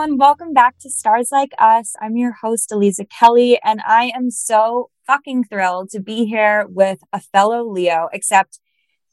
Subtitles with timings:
[0.00, 0.18] everyone.
[0.18, 1.94] Welcome back to Stars Like Us.
[2.00, 7.00] I'm your host, Aliza Kelly, and I am so fucking thrilled to be here with
[7.12, 8.60] a fellow Leo, except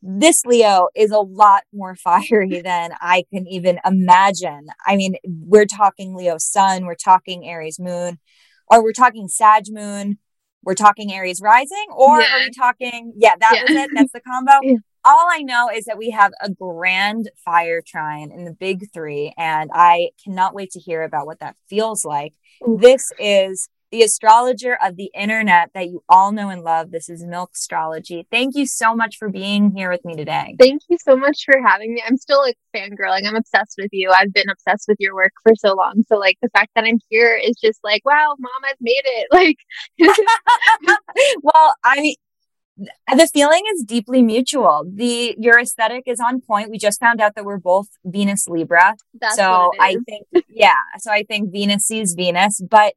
[0.02, 4.68] this Leo is a lot more fiery than I can even imagine.
[4.86, 8.20] I mean, we're talking Leo sun, we're talking Aries moon,
[8.70, 10.20] or we're talking Sag moon,
[10.64, 12.34] we're talking Aries rising, or yeah.
[12.34, 13.14] are we talking?
[13.17, 13.62] Yeah, that yeah.
[13.64, 13.90] was it.
[13.94, 14.52] That's the combo.
[14.64, 18.91] Yeah all I know is that we have a grand fire trine in the big
[18.93, 22.33] three, and I cannot wait to hear about what that feels like.
[22.66, 26.91] This is the astrologer of the internet that you all know and love.
[26.91, 28.27] This is Milk Astrology.
[28.30, 30.55] Thank you so much for being here with me today.
[30.59, 32.03] Thank you so much for having me.
[32.05, 33.25] I'm still like fangirling.
[33.25, 34.11] I'm obsessed with you.
[34.11, 36.03] I've been obsessed with your work for so long.
[36.09, 39.27] So like the fact that I'm here is just like, wow, mom, I've made it.
[39.38, 39.58] Like
[41.44, 42.16] Well, I mean
[42.78, 44.86] the feeling is deeply mutual.
[44.88, 46.70] The your aesthetic is on point.
[46.70, 48.95] We just found out that we're both Venus Libra.
[49.20, 52.94] That's so I think yeah, so I think Venus sees Venus, but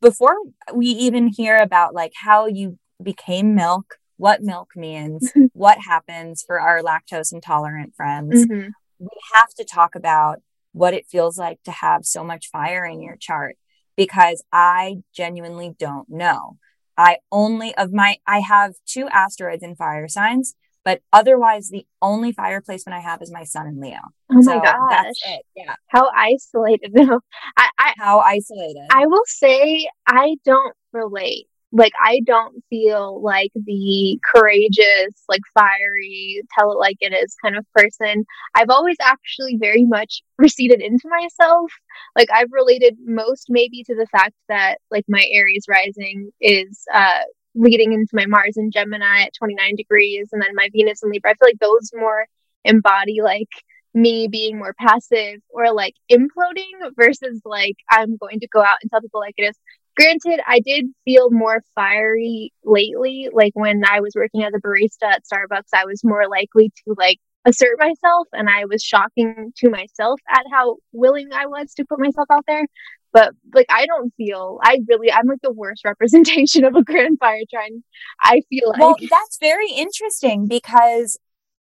[0.00, 0.36] before
[0.74, 6.60] we even hear about like how you became milk, what milk means, what happens for
[6.60, 8.68] our lactose intolerant friends, mm-hmm.
[8.98, 13.00] we have to talk about what it feels like to have so much fire in
[13.00, 13.56] your chart
[13.96, 16.58] because I genuinely don't know.
[17.00, 22.30] I only of my I have two asteroids in fire signs, but otherwise the only
[22.32, 24.00] fire placement I have is my sun in Leo.
[24.30, 24.76] Oh so my gosh.
[24.90, 25.46] That's it.
[25.56, 25.74] Yeah.
[25.88, 27.20] How isolated though.
[27.56, 28.86] I, I how isolated.
[28.90, 36.42] I will say I don't relate like I don't feel like the courageous, like fiery,
[36.56, 38.24] tell it like it is kind of person.
[38.54, 41.70] I've always actually very much receded into myself.
[42.16, 47.20] Like I've related most maybe to the fact that like my Aries rising is uh
[47.54, 51.32] leading into my Mars and Gemini at 29 degrees and then my Venus and Libra.
[51.32, 52.26] I feel like those more
[52.64, 53.48] embody like
[53.92, 58.90] me being more passive or like imploding versus like I'm going to go out and
[58.90, 59.56] tell people like it is
[60.00, 63.28] granted, I did feel more fiery lately.
[63.32, 66.94] Like when I was working as a barista at Starbucks, I was more likely to
[66.96, 71.84] like assert myself and I was shocking to myself at how willing I was to
[71.84, 72.66] put myself out there.
[73.12, 77.18] But like I don't feel I really I'm like the worst representation of a grand
[77.18, 77.82] fire trine.
[78.22, 81.18] I feel like Well, that's very interesting because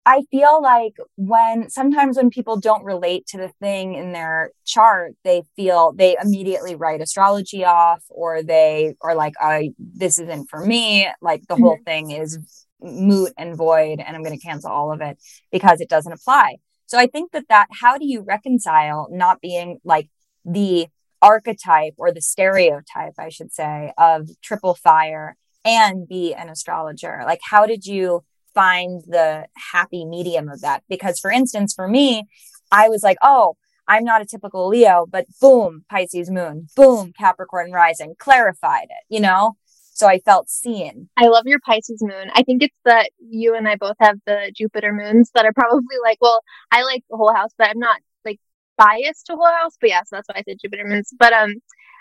[0.05, 5.15] I feel like when sometimes when people don't relate to the thing in their chart,
[5.23, 10.65] they feel they immediately write astrology off or they are like, I this isn't for
[10.65, 11.09] me.
[11.21, 11.63] Like the mm-hmm.
[11.63, 12.39] whole thing is
[12.81, 15.19] moot and void and I'm going to cancel all of it
[15.53, 16.57] because it doesn't apply.
[16.87, 20.11] So I think that that how do you reconcile not being like
[20.45, 20.89] the
[21.23, 27.23] archetype or the stereotype, I should say, of triple fire and be an astrologer?
[27.25, 28.25] Like how did you
[28.55, 30.83] find the happy medium of that.
[30.89, 32.29] Because, for instance, for me,
[32.71, 33.57] I was like, oh,
[33.89, 39.21] I'm not a typical Leo, but boom, Pisces moon, boom, Capricorn rising, clarified it, you
[39.21, 39.57] know?
[39.95, 41.09] So I felt seen.
[41.17, 42.31] I love your Pisces moon.
[42.35, 45.97] I think it's that you and I both have the Jupiter moons that are probably
[46.03, 48.41] like, well, I like the whole house, but I'm not like
[48.79, 49.77] biased to whole house.
[49.81, 51.13] But yeah, so that's why I said Jupiter moons.
[51.19, 51.55] But um,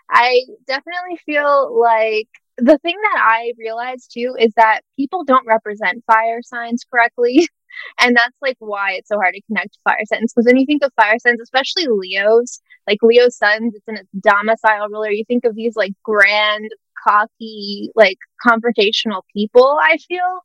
[0.09, 6.03] I definitely feel like the thing that I realized too is that people don't represent
[6.06, 7.47] fire signs correctly.
[8.00, 10.34] and that's like why it's so hard to connect fire signs.
[10.34, 14.09] Because when you think of fire signs, especially Leos, like Leo suns, it's in its
[14.19, 15.12] domicile ruler.
[15.12, 16.69] You think of these like grand,
[17.07, 20.41] cocky, like confrontational people, I feel.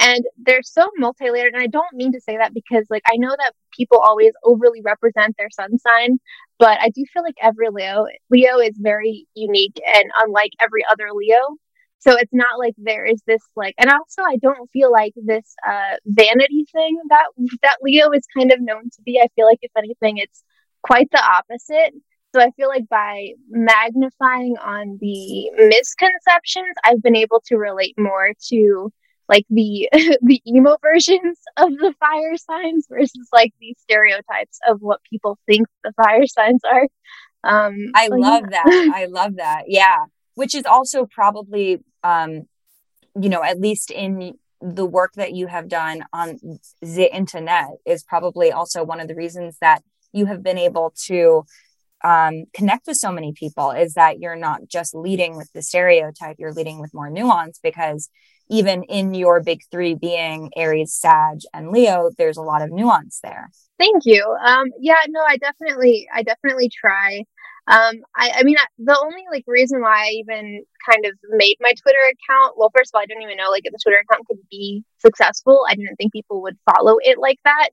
[0.00, 1.52] And they're so multi layered.
[1.52, 4.80] And I don't mean to say that because, like, I know that people always overly
[4.82, 6.18] represent their sun sign,
[6.58, 11.08] but I do feel like every Leo, Leo is very unique and unlike every other
[11.12, 11.40] Leo.
[11.98, 15.54] So it's not like there is this like, and also I don't feel like this
[15.68, 17.26] uh, vanity thing that
[17.62, 19.20] that Leo is kind of known to be.
[19.22, 20.42] I feel like if anything, it's
[20.82, 21.92] quite the opposite.
[22.34, 28.30] So I feel like by magnifying on the misconceptions, I've been able to relate more
[28.48, 28.90] to
[29.30, 29.88] like the
[30.22, 35.66] the emo versions of the fire signs versus like the stereotypes of what people think
[35.84, 36.86] the fire signs are.
[37.42, 38.62] Um, I so love yeah.
[38.64, 38.92] that.
[38.94, 39.62] I love that.
[39.68, 40.04] Yeah,
[40.34, 42.42] which is also probably, um,
[43.18, 46.38] you know, at least in the work that you have done on
[46.82, 49.82] the internet, is probably also one of the reasons that
[50.12, 51.46] you have been able to
[52.02, 56.36] um, connect with so many people is that you're not just leading with the stereotype,
[56.38, 58.10] you're leading with more nuance because
[58.50, 63.20] even in your big three being Aries, Sag, and Leo, there's a lot of nuance
[63.22, 63.50] there.
[63.78, 64.22] Thank you.
[64.44, 67.24] Um, yeah, no, I definitely, I definitely try.
[67.66, 71.72] Um, I, I mean, the only like reason why I even kind of made my
[71.80, 74.38] Twitter account, well, first of all, I didn't even know like the Twitter account could
[74.50, 75.64] be successful.
[75.68, 77.68] I didn't think people would follow it like that.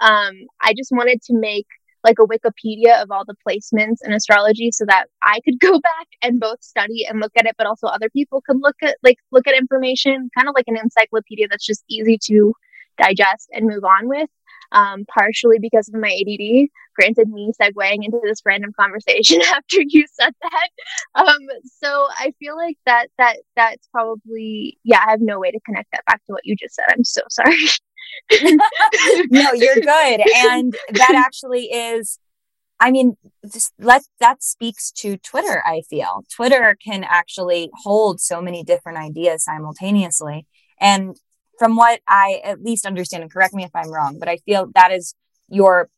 [0.00, 1.66] Um, I just wanted to make
[2.04, 6.08] like a Wikipedia of all the placements in astrology so that I could go back
[6.22, 9.18] and both study and look at it, but also other people could look at like
[9.30, 12.54] look at information, kind of like an encyclopedia that's just easy to
[12.98, 14.28] digest and move on with.
[14.70, 16.68] Um, partially because of my ADD.
[16.96, 21.22] Granted, me segueing into this random conversation after you said that.
[21.22, 21.40] Um,
[21.78, 25.04] so I feel like that that that's probably yeah.
[25.06, 26.86] I have no way to connect that back to what you just said.
[26.88, 27.54] I'm so sorry.
[29.30, 30.22] no, you're good.
[30.36, 32.18] And that actually is,
[32.80, 33.16] I mean,
[33.78, 36.24] let that speaks to Twitter, I feel.
[36.34, 40.46] Twitter can actually hold so many different ideas simultaneously.
[40.80, 41.16] And
[41.58, 44.70] from what I at least understand, and correct me if I'm wrong, but I feel
[44.74, 45.14] that is
[45.48, 45.88] your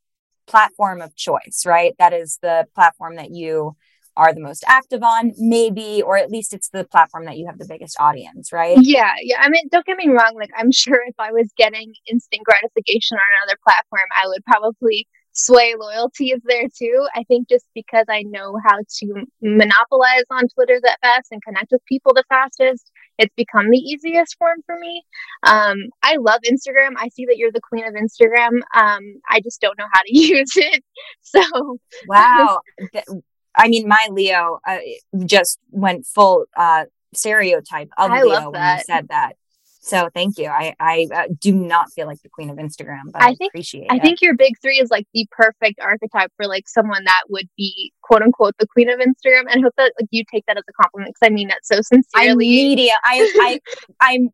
[0.47, 1.95] platform of choice, right?
[1.99, 3.77] That is the platform that you
[4.17, 7.59] are the most active on, maybe, or at least it's the platform that you have
[7.59, 8.79] the biggest audience, right?
[8.81, 9.39] Yeah, yeah.
[9.41, 10.35] I mean, don't get me wrong.
[10.37, 15.07] Like, I'm sure if I was getting instant gratification on another platform, I would probably
[15.35, 17.07] sway loyalty is there too.
[17.15, 21.73] I think just because I know how to monopolize on Twitter that fast and connect
[21.73, 25.03] with people the fastest, it's become the easiest form for me.
[25.45, 26.95] Um, I love Instagram.
[26.97, 28.61] I see that you're the queen of Instagram.
[28.75, 30.85] Um, I just don't know how to use it.
[31.21, 32.61] So, wow.
[33.57, 34.79] I mean, my Leo uh,
[35.25, 36.85] just went full uh,
[37.15, 39.37] stereotype of I Leo when you said that.
[39.85, 40.47] So thank you.
[40.47, 43.51] I I uh, do not feel like the queen of Instagram, but I, I think,
[43.51, 43.87] appreciate.
[43.91, 44.03] I it.
[44.03, 47.93] think your big three is like the perfect archetype for like someone that would be
[48.03, 49.41] quote unquote the queen of Instagram.
[49.41, 51.67] And I hope that like you take that as a compliment because I mean that
[51.67, 52.31] so sincerely.
[52.31, 52.93] I media.
[53.05, 53.61] I I
[54.01, 54.31] I'm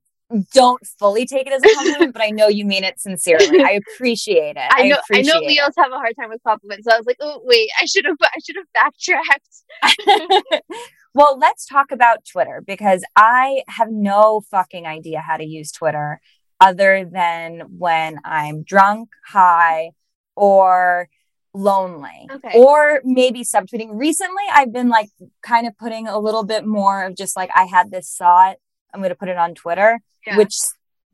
[0.52, 3.62] don't fully take it as a compliment, but I know you mean it sincerely.
[3.62, 4.62] I appreciate it.
[4.70, 4.98] I know.
[5.12, 5.74] I, I know Leos it.
[5.76, 8.16] have a hard time with compliments, so I was like, oh wait, I should have.
[8.22, 10.62] I should have backtracked.
[11.14, 16.20] well, let's talk about Twitter because I have no fucking idea how to use Twitter
[16.60, 19.92] other than when I'm drunk, high,
[20.36, 21.08] or
[21.52, 22.52] lonely okay.
[22.54, 25.08] or maybe subtweeting recently i've been like
[25.42, 28.54] kind of putting a little bit more of just like i had this thought
[28.92, 30.36] I'm going to put it on Twitter, yeah.
[30.36, 30.56] which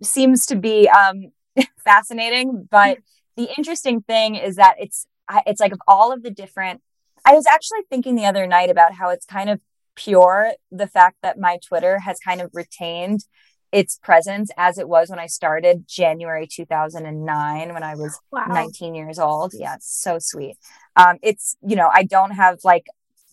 [0.02, 1.32] seems to be um,
[1.84, 2.68] fascinating.
[2.70, 2.98] But
[3.36, 5.06] the interesting thing is that it's
[5.46, 6.82] it's like of all of the different.
[7.24, 9.60] I was actually thinking the other night about how it's kind of
[9.96, 13.24] pure the fact that my Twitter has kind of retained
[13.72, 18.46] its presence as it was when I started January 2009 when I was wow.
[18.48, 19.52] 19 years old.
[19.54, 20.56] Yeah, it's so sweet.
[20.94, 22.86] Um, it's, you know, I don't have like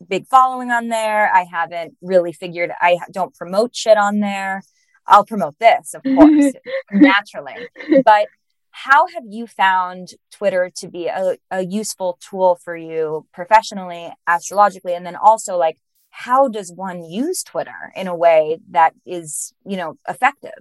[0.07, 1.34] big following on there.
[1.34, 4.63] I haven't really figured, I don't promote shit on there.
[5.07, 6.54] I'll promote this, of course,
[6.92, 7.68] naturally.
[8.06, 8.28] But
[8.72, 14.95] how have you found Twitter to be a, a useful tool for you professionally, astrologically?
[14.95, 15.78] And then also, like,
[16.10, 20.51] how does one use Twitter in a way that is, you know, effective?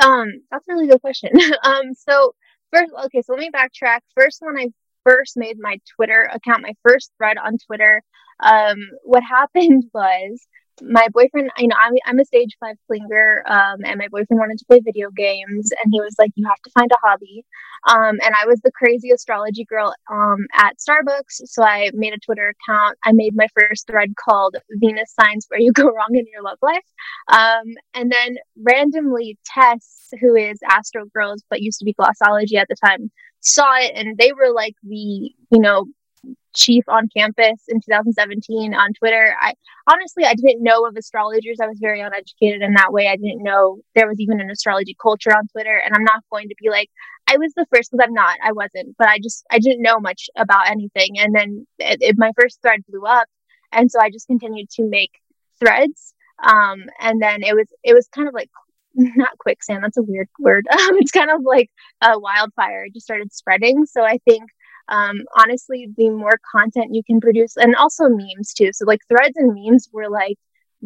[0.00, 1.30] Um, that's a really good question.
[1.64, 2.34] um, so
[2.72, 4.00] first, okay, so let me backtrack.
[4.14, 4.68] First, one I
[5.04, 8.02] first made my Twitter account, my first thread on Twitter,
[8.40, 10.46] um, what happened was
[10.80, 14.58] my boyfriend, you know I'm, I'm a stage five flinger, um, and my boyfriend wanted
[14.58, 17.44] to play video games, and he was like, "You have to find a hobby."
[17.88, 22.18] Um, and I was the crazy astrology girl um, at Starbucks, so I made a
[22.18, 22.96] Twitter account.
[23.04, 26.58] I made my first thread called "Venus Signs Where You Go Wrong in Your Love
[26.62, 26.86] Life,"
[27.28, 32.68] um, and then randomly Tess, who is Astro Girls but used to be Glossology at
[32.68, 33.10] the time,
[33.40, 35.86] saw it, and they were like the you know
[36.54, 39.34] chief on campus in 2017 on Twitter.
[39.40, 39.54] I
[39.90, 41.58] honestly I didn't know of astrologers.
[41.60, 43.08] I was very uneducated in that way.
[43.08, 45.76] I didn't know there was even an astrology culture on Twitter.
[45.84, 46.90] And I'm not going to be like
[47.28, 48.38] I was the first because I'm not.
[48.44, 48.96] I wasn't.
[48.98, 51.18] But I just I didn't know much about anything.
[51.18, 53.28] And then it, it, my first thread blew up,
[53.72, 55.12] and so I just continued to make
[55.58, 56.14] threads.
[56.42, 58.50] Um, and then it was it was kind of like
[58.94, 59.82] not quicksand.
[59.82, 60.66] That's a weird word.
[60.72, 61.70] Um, it's kind of like
[62.02, 62.84] a wildfire.
[62.84, 63.86] It just started spreading.
[63.86, 64.44] So I think
[64.92, 68.70] um, honestly, the more content you can produce, and also memes too.
[68.74, 70.36] So like threads and memes were like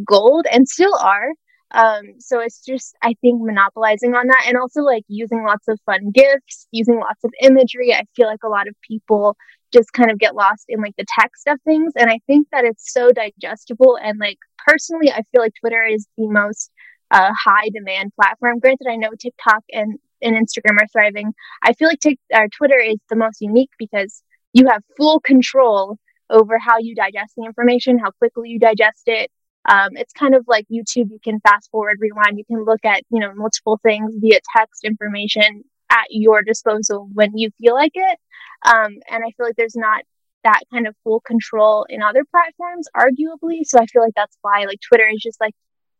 [0.06, 1.32] gold and still are.
[1.72, 5.80] Um, so it's just I think monopolizing on that, and also like using lots of
[5.84, 7.92] fun gifs, using lots of imagery.
[7.92, 9.36] I feel like a lot of people
[9.72, 12.64] just kind of get lost in like the text of things, and I think that
[12.64, 13.98] it's so digestible.
[14.00, 16.70] And like personally, I feel like Twitter is the most
[17.10, 18.60] uh, high demand platform.
[18.60, 21.32] Granted, I know TikTok and and Instagram are thriving.
[21.62, 25.98] I feel like uh, Twitter is the most unique because you have full control
[26.30, 29.30] over how you digest the information, how quickly you digest it.
[29.68, 31.10] Um, it's kind of like YouTube.
[31.10, 32.38] You can fast forward, rewind.
[32.38, 37.36] You can look at you know multiple things via text information at your disposal when
[37.36, 38.18] you feel like it.
[38.64, 40.04] Um, and I feel like there's not
[40.44, 43.64] that kind of full control in other platforms, arguably.
[43.64, 45.54] So I feel like that's why like Twitter is just like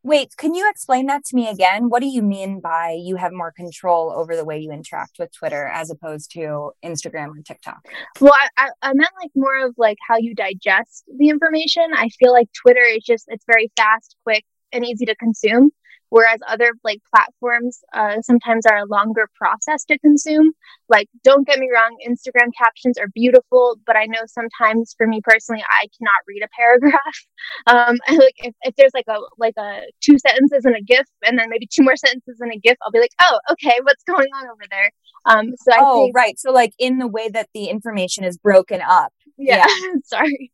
[0.07, 1.89] Wait, can you explain that to me again?
[1.89, 5.33] What do you mean by you have more control over the way you interact with
[5.33, 7.85] Twitter as opposed to Instagram or TikTok?
[8.21, 11.89] Well, I, I, meant like more of like how you digest the information.
[11.93, 15.73] I feel like Twitter is just, it's very fast, quick, and easy to consume
[16.17, 20.53] whereas other like platforms uh, sometimes are a longer process to consume.
[20.89, 25.21] Like don't get me wrong instagram captions are beautiful but i know sometimes for me
[25.23, 27.19] personally i cannot read a paragraph.
[27.69, 31.07] Um and like if, if there's like a like a two sentences and a gif
[31.25, 34.03] and then maybe two more sentences and a gif i'll be like oh okay what's
[34.05, 34.91] going on over there?
[35.27, 36.39] Um so I oh think, right.
[36.39, 39.13] So like in the way that the information is broken up.
[39.37, 39.93] Yeah, yeah.
[40.05, 40.53] sorry.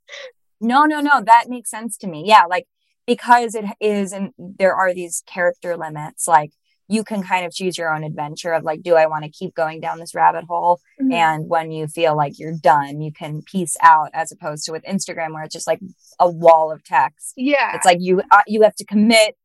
[0.61, 1.23] No no no.
[1.23, 2.25] That makes sense to me.
[2.27, 2.67] Yeah like
[3.07, 6.53] because it is and there are these character limits like
[6.89, 9.55] you can kind of choose your own adventure of like do i want to keep
[9.55, 10.81] going down this rabbit hole?
[11.01, 11.13] Mm-hmm.
[11.13, 14.85] and when you feel like you're done you can piece out as opposed to with
[14.85, 15.81] instagram where it's just like
[16.19, 17.35] a wall of text.
[17.37, 17.75] Yeah.
[17.75, 19.37] It's like you uh, you have to commit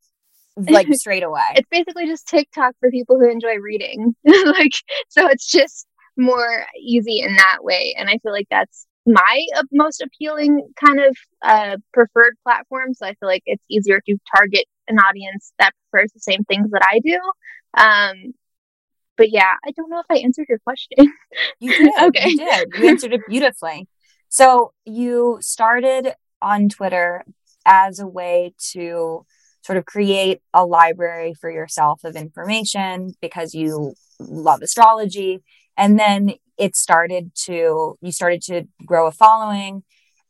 [0.55, 1.41] like straight away.
[1.55, 4.15] It's basically just tiktok for people who enjoy reading.
[4.25, 4.73] Like
[5.09, 5.87] so it's just
[6.17, 10.99] more easy in that way and i feel like that's my uh, most appealing kind
[10.99, 12.93] of uh, preferred platform.
[12.93, 16.69] So I feel like it's easier to target an audience that prefers the same things
[16.71, 17.19] that I do.
[17.77, 18.33] Um,
[19.17, 21.13] but yeah, I don't know if I answered your question.
[21.59, 21.91] You did.
[22.03, 22.29] okay.
[22.29, 22.69] You did.
[22.77, 23.87] You answered it beautifully.
[24.29, 27.23] So you started on Twitter
[27.65, 29.25] as a way to
[29.61, 35.43] sort of create a library for yourself of information because you love astrology.
[35.75, 39.83] And then it started to, you started to grow a following.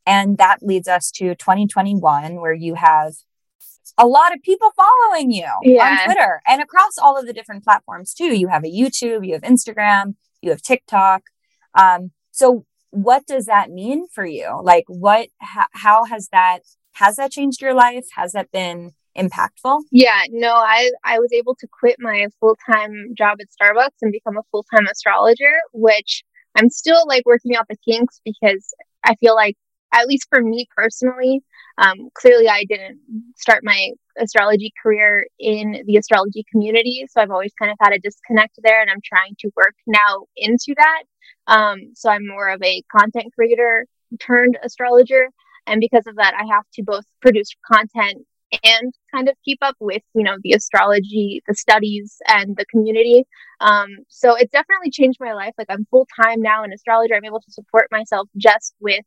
[0.06, 3.14] And that leads us to 2021, where you have
[3.98, 5.90] a lot of people following you yeah.
[5.90, 8.36] on Twitter and across all of the different platforms too.
[8.38, 11.22] You have a YouTube, you have Instagram, you have TikTok.
[11.74, 14.60] Um, so what does that mean for you?
[14.62, 16.60] Like what, ha- how has that,
[16.92, 18.06] has that changed your life?
[18.14, 19.80] Has that been impactful?
[19.90, 24.36] Yeah, no, I I was able to quit my full-time job at Starbucks and become
[24.36, 26.24] a full-time astrologer, which
[26.54, 28.74] I'm still like working out the kinks because
[29.04, 29.56] I feel like
[29.94, 31.42] at least for me personally,
[31.78, 33.00] um, clearly I didn't
[33.36, 37.06] start my astrology career in the astrology community.
[37.08, 40.26] So I've always kind of had a disconnect there and I'm trying to work now
[40.36, 41.02] into that.
[41.46, 43.86] Um, so I'm more of a content creator
[44.20, 45.28] turned astrologer.
[45.66, 48.26] And because of that, I have to both produce content
[48.64, 53.26] and kind of keep up with you know the astrology the studies and the community.
[53.60, 55.54] Um, so it's definitely changed my life.
[55.58, 59.04] Like i'm full-time now an astrologer i'm able to support myself just with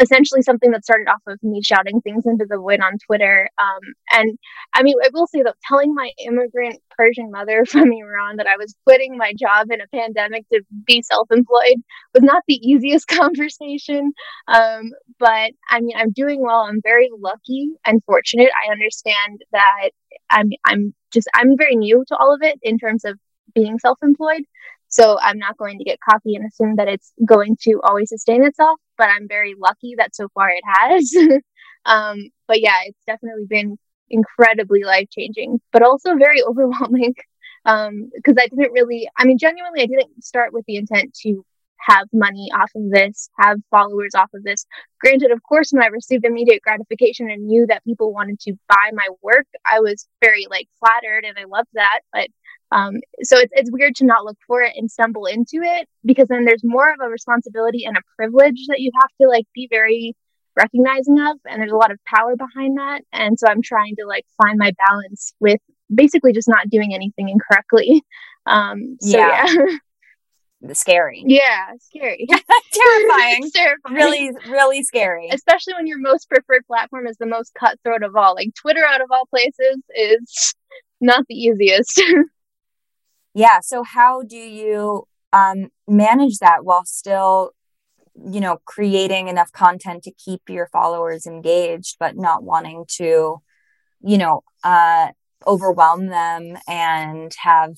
[0.00, 3.48] essentially something that started off of me shouting things into the void on Twitter.
[3.58, 3.80] Um,
[4.12, 4.38] and
[4.74, 8.56] I mean, I will say that telling my immigrant Persian mother from Iran that I
[8.56, 11.82] was quitting my job in a pandemic to be self employed
[12.14, 14.12] was not the easiest conversation.
[14.46, 16.60] Um, but I mean, I'm doing well.
[16.60, 18.50] I'm very lucky and fortunate.
[18.66, 19.90] I understand that
[20.30, 23.18] I'm, I'm just, I'm very new to all of it in terms of
[23.54, 24.42] being self employed.
[24.88, 28.44] So I'm not going to get cocky and assume that it's going to always sustain
[28.44, 31.14] itself, but I'm very lucky that so far it has.
[31.84, 33.78] um, but yeah, it's definitely been
[34.10, 37.14] incredibly life changing, but also very overwhelming.
[37.64, 41.44] Um, because I didn't really, I mean, genuinely, I didn't start with the intent to
[41.78, 44.66] have money off of this, have followers off of this.
[45.00, 48.90] Granted, of course, when I received immediate gratification and knew that people wanted to buy
[48.92, 52.00] my work, I was very like flattered and I loved that.
[52.12, 52.28] But
[52.70, 56.28] um, so it's, it's weird to not look for it and stumble into it because
[56.28, 59.68] then there's more of a responsibility and a privilege that you have to like be
[59.70, 60.14] very
[60.56, 61.38] recognizing of.
[61.46, 63.02] And there's a lot of power behind that.
[63.12, 65.60] And so I'm trying to like find my balance with
[65.92, 68.02] basically just not doing anything incorrectly.
[68.46, 69.46] Um, so yeah.
[69.46, 70.72] yeah.
[70.72, 71.22] scary.
[71.26, 72.26] Yeah, scary.
[72.72, 73.50] terrifying.
[73.54, 73.94] terrifying.
[73.94, 75.28] Really, really scary.
[75.30, 78.36] Especially when your most preferred platform is the most cutthroat of all.
[78.36, 80.54] Like Twitter, out of all places, is
[81.02, 82.02] not the easiest.
[83.34, 87.52] Yeah so how do you um, manage that while still
[88.14, 93.40] you know creating enough content to keep your followers engaged but not wanting to
[94.02, 95.08] you know uh,
[95.46, 97.76] overwhelm them and have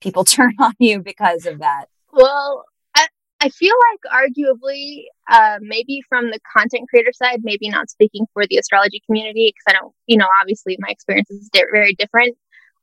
[0.00, 1.86] people turn on you because of that?
[2.12, 3.06] Well i,
[3.40, 8.46] I feel like arguably uh, maybe from the content creator side maybe not speaking for
[8.46, 12.36] the astrology community because i don't you know obviously my experience is very different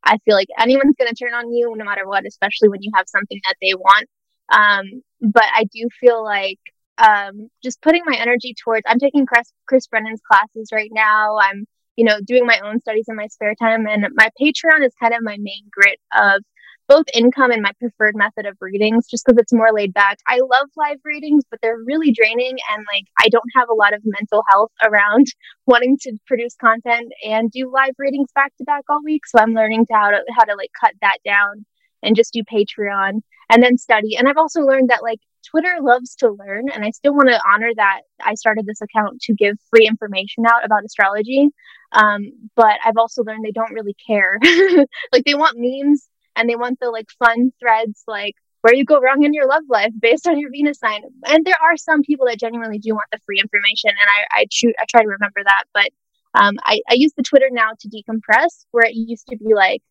[0.04, 2.92] I feel like anyone's going to turn on you no matter what, especially when you
[2.96, 4.08] have something that they want.
[4.52, 6.60] Um, but I do feel like
[6.98, 11.38] um, just putting my energy towards, I'm taking Chris, Chris Brennan's classes right now.
[11.38, 11.66] I'm,
[11.96, 13.88] you know, doing my own studies in my spare time.
[13.88, 16.44] And my Patreon is kind of my main grit of
[16.92, 20.20] both income and my preferred method of readings just because it's more laid back.
[20.28, 23.94] I love live readings, but they're really draining and like I don't have a lot
[23.94, 25.28] of mental health around
[25.66, 29.26] wanting to produce content and do live readings back to back all week.
[29.26, 31.66] So I'm learning to how to how to like cut that down
[32.04, 34.18] and just do Patreon and then study.
[34.18, 35.20] And I've also learned that like
[35.50, 39.22] Twitter loves to learn and I still want to honor that I started this account
[39.22, 41.52] to give free information out about astrology.
[41.94, 44.38] Um, but I've also learned they don't really care.
[45.14, 46.10] like they want memes
[46.42, 49.64] and they want the like fun threads like where you go wrong in your love
[49.70, 51.02] life based on your Venus sign.
[51.26, 54.46] And there are some people that genuinely do want the free information, and I I,
[54.50, 55.64] choose, I try to remember that.
[55.74, 55.90] But
[56.34, 59.82] um, I, I use the Twitter now to decompress, where it used to be like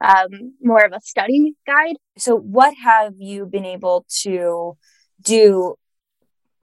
[0.00, 1.96] um, more of a study guide.
[2.18, 4.76] So, what have you been able to
[5.22, 5.76] do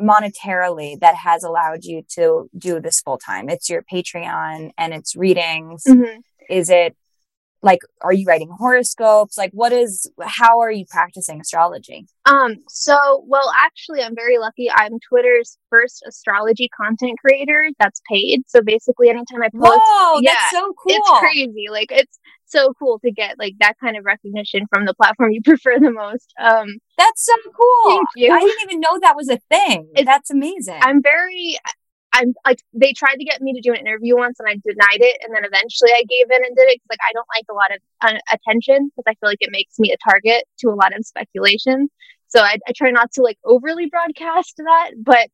[0.01, 3.49] monetarily that has allowed you to do this full time?
[3.49, 5.83] It's your Patreon and it's readings.
[5.87, 6.19] Mm-hmm.
[6.49, 6.95] Is it
[7.63, 9.37] like are you writing horoscopes?
[9.37, 12.05] Like what is how are you practicing astrology?
[12.25, 14.69] Um so well actually i'm very lucky.
[14.69, 18.43] I'm twitter's first astrology content creator that's paid.
[18.47, 20.95] So basically anytime i post Whoa, yeah that's so cool.
[20.97, 21.67] it's crazy.
[21.71, 25.41] Like it's so cool to get like that kind of recognition from the platform you
[25.45, 26.33] prefer the most.
[26.39, 27.91] Um that's so cool.
[27.95, 28.31] thank you.
[28.33, 29.89] I didn't even know that was a thing.
[29.95, 30.79] It's, that's amazing.
[30.81, 31.57] I'm very
[32.13, 35.01] I'm like they tried to get me to do an interview once and I denied
[35.01, 37.45] it and then eventually I gave in and did it because like I don't like
[37.49, 40.69] a lot of uh, attention because I feel like it makes me a target to
[40.69, 41.89] a lot of speculation.
[42.27, 45.29] So I, I try not to like overly broadcast that, but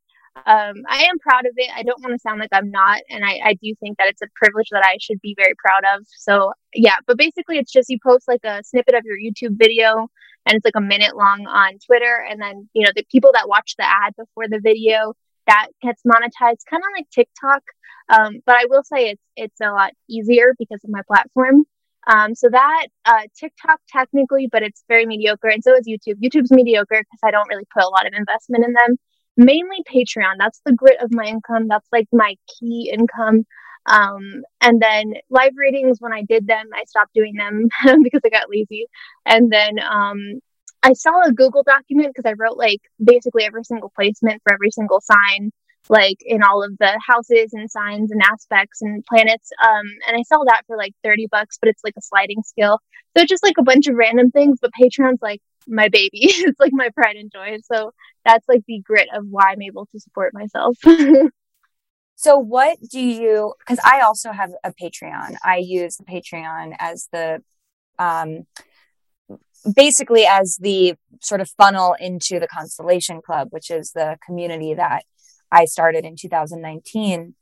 [0.46, 1.70] um, I am proud of it.
[1.76, 4.22] I don't want to sound like I'm not, and I, I do think that it's
[4.22, 6.06] a privilege that I should be very proud of.
[6.08, 10.08] So yeah, but basically it's just you post like a snippet of your YouTube video
[10.46, 13.50] and it's like a minute long on Twitter, and then you know the people that
[13.50, 15.14] watch the ad before the video
[15.50, 17.64] that gets monetized, kind of like TikTok.
[18.10, 21.66] Um, but I will say it's it's a lot easier because of my platform.
[22.08, 26.22] Um, so that uh, TikTok technically, but it's very mediocre, and so is YouTube.
[26.24, 28.98] YouTube's mediocre because I don't really put a lot of investment in them.
[29.38, 30.36] Mainly Patreon.
[30.38, 31.68] That's the grit of my income.
[31.68, 33.46] That's like my key income.
[33.86, 37.70] Um, and then live readings, when I did them, I stopped doing them
[38.04, 38.88] because I got lazy.
[39.26, 40.42] And then um,
[40.84, 44.72] I saw a Google document because I wrote like basically every single placement for every
[44.72, 45.52] single sign,
[45.90, 49.52] like in all of the houses and signs and aspects and planets.
[49.64, 52.80] Um, and I sell that for like 30 bucks, but it's like a sliding scale.
[53.18, 56.10] So just like a bunch of random things, but Patreon's like my baby.
[56.22, 57.58] it's like my pride and joy.
[57.72, 57.92] So
[58.26, 60.78] that's like the grit of why I'm able to support myself.
[62.16, 65.36] so what do you because I also have a Patreon.
[65.44, 67.42] I use the Patreon as the
[67.98, 68.46] um
[69.76, 75.04] basically as the sort of funnel into the Constellation Club, which is the community that
[75.52, 77.36] I started in 2019,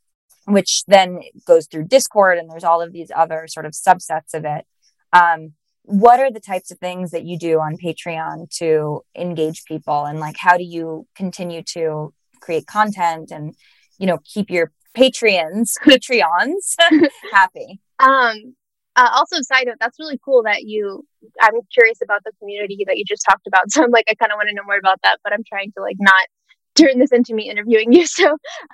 [0.46, 4.46] which then goes through Discord and there's all of these other sort of subsets of
[4.46, 4.66] it.
[5.14, 5.54] Um,
[5.84, 10.20] what are the types of things that you do on Patreon to engage people and
[10.20, 13.56] like how do you continue to create content and
[13.98, 16.76] you know keep your Patreons Patreons
[17.32, 17.80] happy?
[18.00, 18.56] Um
[18.98, 21.06] uh, also, side note, that's really cool that you.
[21.42, 24.32] I'm curious about the community that you just talked about, so I'm like, I kind
[24.32, 26.28] of want to know more about that, but I'm trying to like not
[26.76, 28.06] turn this into me interviewing you.
[28.18, 28.26] So,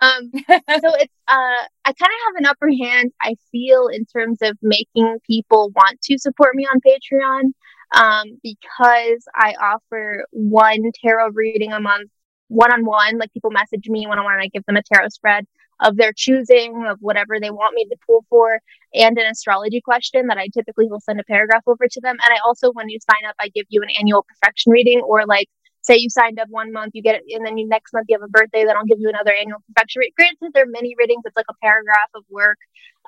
[0.01, 3.11] um, so it's uh, I kind of have an upper hand.
[3.21, 7.51] I feel in terms of making people want to support me on Patreon,
[7.95, 12.09] um, because I offer one tarot reading a month,
[12.47, 13.17] one on one.
[13.17, 15.45] Like people message me when I want to give them a tarot spread
[15.83, 18.59] of their choosing of whatever they want me to pull for
[18.93, 22.17] and an astrology question that I typically will send a paragraph over to them.
[22.25, 25.25] And I also, when you sign up, I give you an annual profection reading or
[25.25, 25.47] like
[25.81, 28.17] say you signed up one month, you get it, and then you next month you
[28.17, 30.13] have a birthday, then I'll give you another annual profection reading.
[30.17, 32.57] Granted, they're mini readings; it's like a paragraph of work,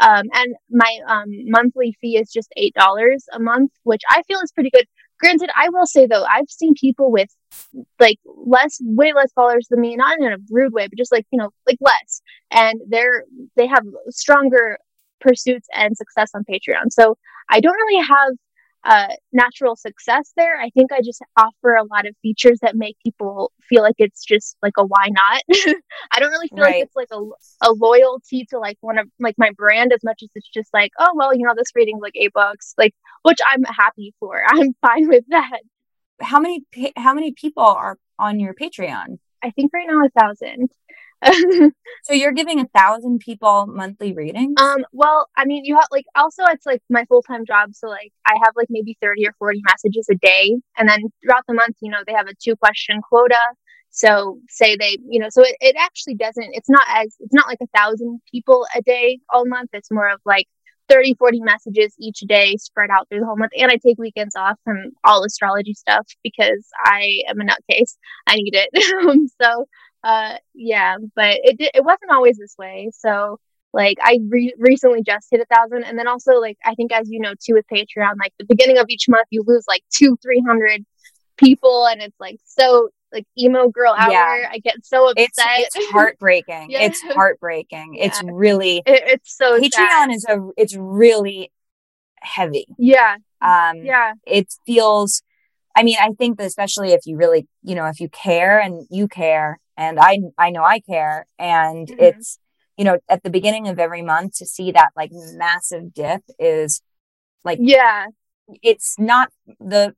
[0.01, 4.39] um, and my um, monthly fee is just eight dollars a month, which I feel
[4.41, 4.85] is pretty good.
[5.19, 7.29] Granted, I will say though, I've seen people with
[7.99, 11.25] like less, way less followers than me, not in a rude way, but just like,
[11.31, 12.21] you know, like less.
[12.51, 13.23] And they're,
[13.55, 14.77] they have stronger
[15.21, 16.91] pursuits and success on Patreon.
[16.91, 17.17] So
[17.49, 18.33] I don't really have
[18.85, 20.59] uh, natural success there.
[20.59, 24.23] I think I just offer a lot of features that make people feel like it's
[24.23, 25.41] just like a why not.
[26.11, 26.75] I don't really feel right.
[26.75, 30.21] like it's like a, a loyalty to like one of like my brand as much
[30.21, 32.93] as it's just like, oh, well, you know, this reading's like eight bucks, like,
[33.23, 34.41] which I'm happy for.
[34.47, 35.61] I'm fine with that.
[36.21, 36.63] How many,
[36.95, 39.17] how many people are on your Patreon?
[39.43, 40.69] I think right now a thousand.
[42.03, 44.59] So you're giving a thousand people monthly readings?
[44.59, 47.87] Um, well, I mean, you have like also it's like my full time job, so
[47.87, 51.53] like I have like maybe thirty or forty messages a day, and then throughout the
[51.53, 53.35] month, you know, they have a two question quota.
[53.91, 56.49] So say they, you know, so it, it actually doesn't.
[56.51, 59.69] It's not as it's not like a thousand people a day all month.
[59.73, 60.47] It's more of like
[60.89, 63.51] 30, 40 messages each day spread out through the whole month.
[63.57, 67.95] And I take weekends off from all astrology stuff because I am a nutcase.
[68.27, 68.69] I need it.
[69.05, 69.65] Um, so,
[70.05, 72.91] uh, yeah, but it, it wasn't always this way.
[72.93, 73.39] So,
[73.73, 75.83] like, I re- recently just hit a thousand.
[75.83, 78.77] And then also, like, I think, as you know, too, with Patreon, like, the beginning
[78.77, 80.85] of each month, you lose like two, 300
[81.37, 81.87] people.
[81.87, 84.11] And it's like so like emo girl hour.
[84.11, 84.49] Yeah.
[84.51, 85.27] I get so upset.
[85.37, 86.67] It's, it's heartbreaking.
[86.69, 86.83] yeah.
[86.83, 87.95] It's heartbreaking.
[87.95, 88.05] Yeah.
[88.05, 90.11] It's really it, it's so Patreon sad.
[90.11, 91.51] is a it's really
[92.21, 92.67] heavy.
[92.77, 93.15] Yeah.
[93.41, 94.13] Um yeah.
[94.27, 95.23] It feels
[95.75, 98.85] I mean, I think that especially if you really, you know, if you care and
[98.89, 102.03] you care and I I know I care and mm-hmm.
[102.03, 102.39] it's
[102.77, 106.81] you know, at the beginning of every month to see that like massive dip is
[107.43, 108.07] like yeah.
[108.61, 109.93] it's not the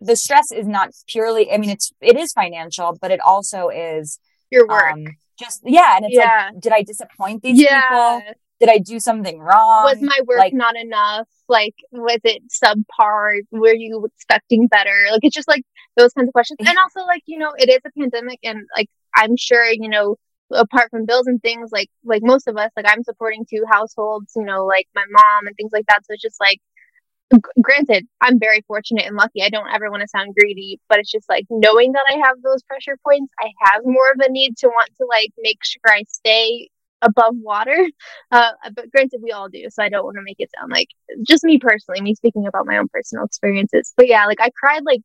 [0.00, 4.18] the stress is not purely i mean it's it is financial but it also is
[4.50, 4.92] your work.
[4.92, 5.04] um,
[5.38, 6.50] just yeah and it's yeah.
[6.50, 7.82] like did i disappoint these yeah.
[8.18, 8.34] people?
[8.58, 9.84] Did i do something wrong?
[9.84, 11.28] was my work like, not enough?
[11.48, 13.40] Like was it subpar?
[13.50, 14.94] Were you expecting better?
[15.10, 15.64] Like it's just like
[15.96, 18.88] those kinds of questions and also like you know it is a pandemic and like
[19.16, 20.16] i'm sure you know
[20.52, 24.32] apart from bills and things like like most of us like i'm supporting two households
[24.36, 26.60] you know like my mom and things like that so it's just like
[27.60, 29.42] granted, I'm very fortunate and lucky.
[29.42, 32.42] I don't ever want to sound greedy, but it's just like knowing that I have
[32.42, 35.80] those pressure points, I have more of a need to want to like make sure
[35.86, 36.68] I stay
[37.02, 37.76] above water.
[38.32, 39.66] Uh, but granted, we all do.
[39.70, 40.86] So I don't want to make it sound like
[41.26, 43.92] just me personally, me speaking about my own personal experiences.
[43.96, 45.00] But yeah, like I cried like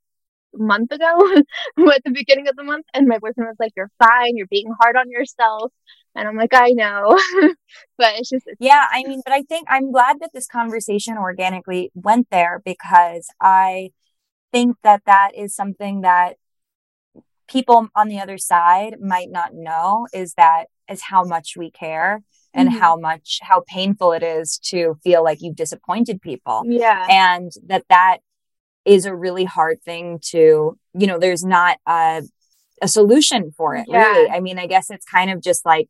[0.58, 4.38] month ago at the beginning of the month, and my boyfriend was like, You're fine.
[4.38, 5.72] You're being hard on yourself.
[6.18, 7.20] And I'm like, I know.
[7.98, 11.18] but it's just, it's- yeah, I mean, but I think I'm glad that this conversation
[11.18, 13.92] organically went there because I
[14.54, 16.38] think that that is something that
[17.48, 22.24] people on the other side might not know is that is how much we care
[22.54, 22.78] and mm-hmm.
[22.78, 27.84] how much how painful it is to feel like you've disappointed people yeah and that
[27.90, 28.20] that
[28.86, 32.24] is a really hard thing to you know there's not a
[32.82, 34.04] a solution for it yeah.
[34.04, 35.90] really i mean i guess it's kind of just like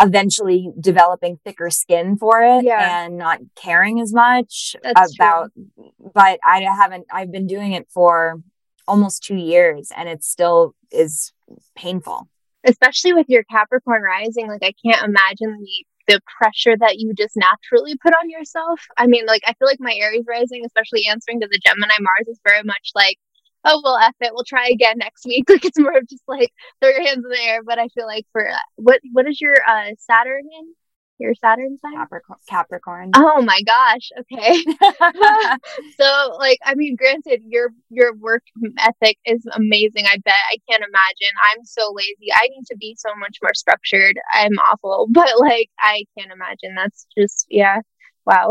[0.00, 3.04] eventually developing thicker skin for it yeah.
[3.04, 5.92] and not caring as much That's about true.
[6.14, 8.40] but I haven't I've been doing it for
[8.86, 11.32] almost 2 years and it still is
[11.74, 12.28] painful
[12.64, 17.36] especially with your capricorn rising like I can't imagine the the pressure that you just
[17.36, 18.80] naturally put on yourself.
[18.96, 22.28] I mean, like, I feel like my Aries rising, especially answering to the Gemini Mars,
[22.28, 23.18] is very much like
[23.64, 25.44] oh well F it, we'll try again next week.
[25.50, 27.62] Like it's more of just like throw your hands in the air.
[27.62, 30.74] But I feel like for uh, what what is your uh Saturn in?
[31.18, 31.94] Your Saturn sign?
[31.94, 32.38] Capricorn.
[32.48, 33.10] Capricorn.
[33.14, 34.10] Oh my gosh.
[34.20, 34.62] Okay.
[36.00, 38.42] so like I mean granted your your work
[38.78, 40.06] ethic is amazing.
[40.06, 40.34] I bet.
[40.50, 41.34] I can't imagine.
[41.52, 42.32] I'm so lazy.
[42.32, 44.18] I need to be so much more structured.
[44.32, 45.08] I'm awful.
[45.18, 46.74] But like I can't imagine.
[46.76, 47.80] That's just yeah.
[48.24, 48.50] Wow.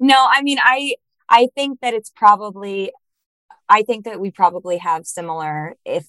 [0.00, 0.94] no, I mean I
[1.28, 2.92] I think that it's probably
[3.68, 6.06] I think that we probably have similar if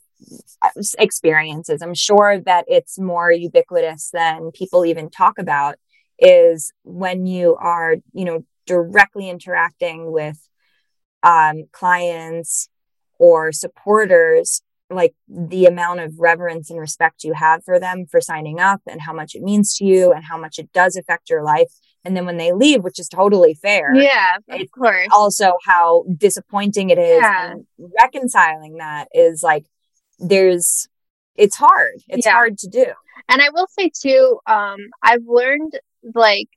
[0.98, 1.82] experiences.
[1.82, 5.76] I'm sure that it's more ubiquitous than people even talk about
[6.20, 10.38] is when you are, you know, directly interacting with
[11.24, 12.70] um, clients
[13.20, 18.60] or supporters like the amount of reverence and respect you have for them for signing
[18.60, 21.44] up and how much it means to you and how much it does affect your
[21.44, 21.72] life.
[22.06, 23.94] And then when they leave, which is totally fair.
[23.94, 25.10] Yeah, of course.
[25.12, 27.20] Also, how disappointing it is.
[27.22, 27.56] Yeah.
[28.02, 29.66] reconciling that is like,
[30.20, 30.88] there's,
[31.36, 31.96] it's hard.
[32.08, 32.34] It's yeah.
[32.34, 32.86] hard to do.
[33.30, 35.74] And I will say too, um, I've learned
[36.16, 36.48] like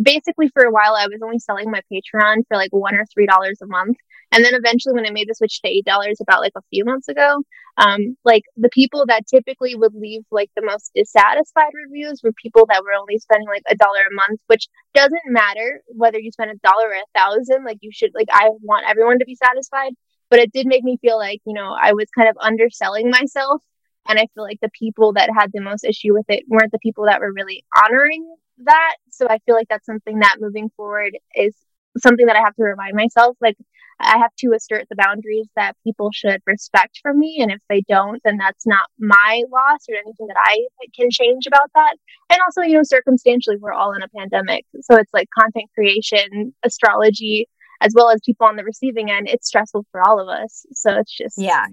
[0.00, 3.26] basically for a while I was only selling my Patreon for like one or three
[3.26, 3.96] dollars a month.
[4.32, 6.84] And then eventually when I made the switch to eight dollars about like a few
[6.84, 7.42] months ago,
[7.78, 12.66] um, like the people that typically would leave like the most dissatisfied reviews were people
[12.68, 16.50] that were only spending like a dollar a month, which doesn't matter whether you spend
[16.50, 19.92] a dollar or a thousand, like you should like I want everyone to be satisfied.
[20.30, 23.62] But it did make me feel like, you know, I was kind of underselling myself.
[24.08, 26.78] And I feel like the people that had the most issue with it weren't the
[26.78, 28.96] people that were really honoring that.
[29.10, 31.54] So I feel like that's something that moving forward is
[31.98, 33.36] something that I have to remind myself.
[33.40, 33.56] Like
[34.00, 37.38] I have to assert the boundaries that people should respect from me.
[37.40, 40.66] And if they don't, then that's not my loss or anything that I
[40.98, 41.96] can change about that.
[42.30, 44.64] And also, you know, circumstantially, we're all in a pandemic.
[44.80, 47.48] So it's like content creation, astrology,
[47.80, 49.28] as well as people on the receiving end.
[49.28, 50.66] It's stressful for all of us.
[50.72, 51.38] So it's just.
[51.38, 51.66] Yeah,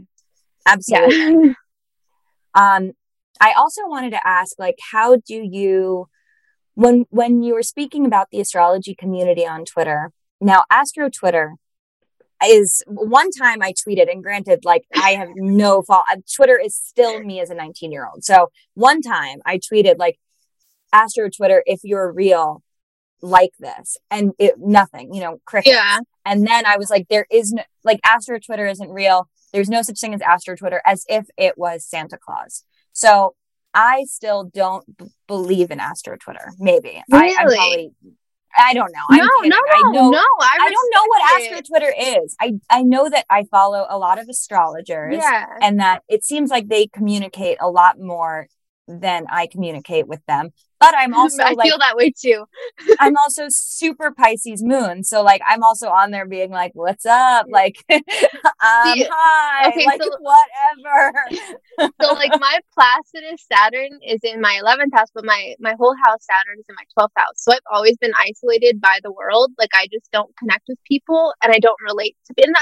[0.66, 1.50] absolutely.
[1.50, 1.54] Yeah.
[2.76, 2.92] um,
[3.40, 6.08] I also wanted to ask, like, how do you
[6.78, 11.56] when when you were speaking about the astrology community on Twitter, now Astro Twitter
[12.46, 16.04] is one time I tweeted, and granted, like I have no fault.
[16.12, 18.24] Uh, Twitter is still me as a 19 year old.
[18.24, 20.20] So one time I tweeted, like,
[20.94, 22.62] Astro Twitter, if you're real,
[23.22, 25.76] like this and it nothing you know crickets.
[25.76, 26.00] Yeah.
[26.26, 29.82] and then i was like there is no like astro twitter isn't real there's no
[29.82, 33.34] such thing as astro twitter as if it was santa claus so
[33.74, 37.56] i still don't b- believe in astro twitter maybe I, I'm Really?
[37.58, 37.92] probably
[38.60, 39.16] I don't know.
[39.16, 40.10] No, no, I know.
[40.10, 40.18] no.
[40.18, 41.62] I, I don't know what Astro.
[41.62, 42.36] Twitter is.
[42.42, 45.46] I I know that I follow a lot of astrologers Yeah.
[45.62, 48.48] and that it seems like they communicate a lot more
[48.88, 50.52] than I communicate with them.
[50.80, 52.46] But I'm also I like feel that way too.
[53.00, 55.04] I'm also super Pisces moon.
[55.04, 57.48] So like I'm also on there being like, what's up?
[57.50, 58.02] Like um
[58.94, 61.14] See, hi, okay, like so- whatever.
[62.02, 66.26] so like my placidus saturn is in my 11th house but my my whole house
[66.26, 69.70] saturn is in my 12th house so i've always been isolated by the world like
[69.76, 72.56] i just don't connect with people and i don't relate to and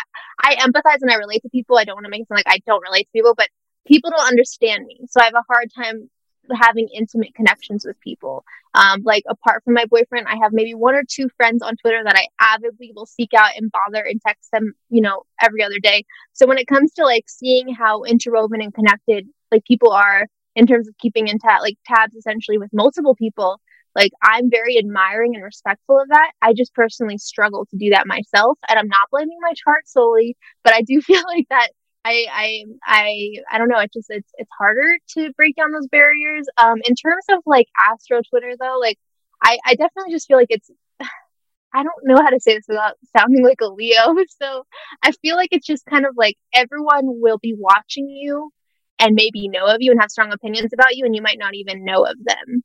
[0.43, 2.53] i empathize and i relate to people i don't want to make it sound like
[2.53, 3.47] i don't relate to people but
[3.88, 6.09] people don't understand me so i have a hard time
[6.53, 10.95] having intimate connections with people um, like apart from my boyfriend i have maybe one
[10.95, 14.51] or two friends on twitter that i avidly will seek out and bother and text
[14.51, 16.03] them you know every other day
[16.34, 20.65] so when it comes to like seeing how interwoven and connected like people are in
[20.65, 23.60] terms of keeping in ta- like tabs essentially with multiple people,
[23.95, 26.31] like I'm very admiring and respectful of that.
[26.41, 30.38] I just personally struggle to do that myself, and I'm not blaming my chart solely,
[30.63, 31.69] but I do feel like that.
[32.05, 33.79] I, I I I don't know.
[33.79, 36.45] It just it's it's harder to break down those barriers.
[36.57, 38.99] Um, in terms of like Astro Twitter though, like
[39.41, 40.69] I I definitely just feel like it's
[41.73, 44.15] I don't know how to say this without sounding like a Leo.
[44.41, 44.65] So
[45.01, 48.51] I feel like it's just kind of like everyone will be watching you
[48.99, 51.55] and maybe know of you and have strong opinions about you, and you might not
[51.55, 52.63] even know of them.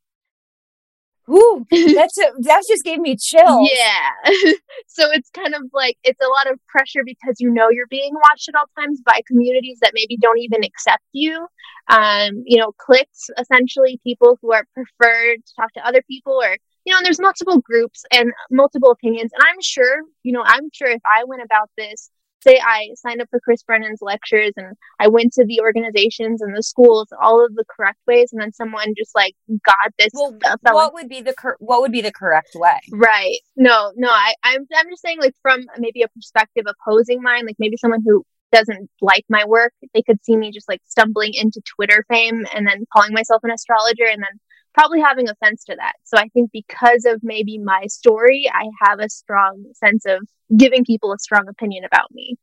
[1.31, 3.71] Ooh, that's a, that just gave me chills.
[3.73, 4.33] Yeah.
[4.87, 8.12] so it's kind of like it's a lot of pressure because you know you're being
[8.14, 11.47] watched at all times by communities that maybe don't even accept you.
[11.88, 16.57] Um, you know, cliques essentially people who are preferred to talk to other people or
[16.85, 19.31] you know, and there's multiple groups and multiple opinions.
[19.35, 22.11] And I'm sure, you know, I'm sure if I went about this
[22.42, 26.57] say I signed up for Chris Brennan's lectures and I went to the organizations and
[26.57, 30.11] the schools all of the correct ways, and then someone just like got this.
[30.14, 32.79] Well, fell what would be the cor- what would be the correct way?
[32.92, 33.38] Right.
[33.57, 37.57] No, no, I, I'm I'm just saying like from maybe a perspective opposing mine, like
[37.59, 41.61] maybe someone who doesn't like my work, they could see me just like stumbling into
[41.76, 44.40] Twitter fame and then calling myself an astrologer and then
[44.75, 45.95] probably having offense to that.
[46.05, 50.85] So I think because of maybe my story, I have a strong sense of giving
[50.85, 52.37] people a strong opinion about me.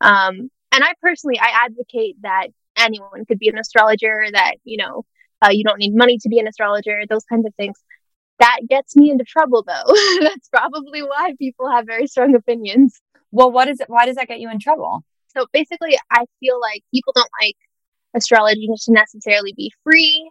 [0.00, 5.04] Um, and I personally, I advocate that anyone could be an astrologer, that, you know,
[5.44, 7.76] uh, you don't need money to be an astrologer, those kinds of things.
[8.38, 9.94] That gets me into trouble though.
[10.20, 13.00] That's probably why people have very strong opinions.
[13.30, 13.88] Well, what is it?
[13.88, 15.04] Why does that get you in trouble?
[15.28, 17.56] So basically, I feel like people don't like
[18.14, 20.30] astrology to necessarily be free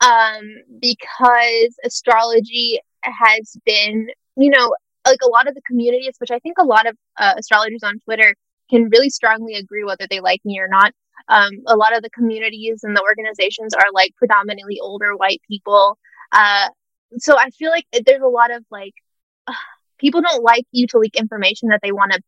[0.00, 0.44] um,
[0.80, 4.74] because astrology has been, you know,
[5.06, 7.98] like a lot of the communities, which I think a lot of uh, astrologers on
[8.00, 8.34] Twitter
[8.70, 10.92] can really strongly agree whether they like me or not.
[11.28, 15.98] Um, a lot of the communities and the organizations are like predominantly older white people.
[16.32, 16.68] Uh,
[17.18, 18.94] so I feel like there's a lot of like,
[19.98, 22.20] people don't like you to leak information that they want to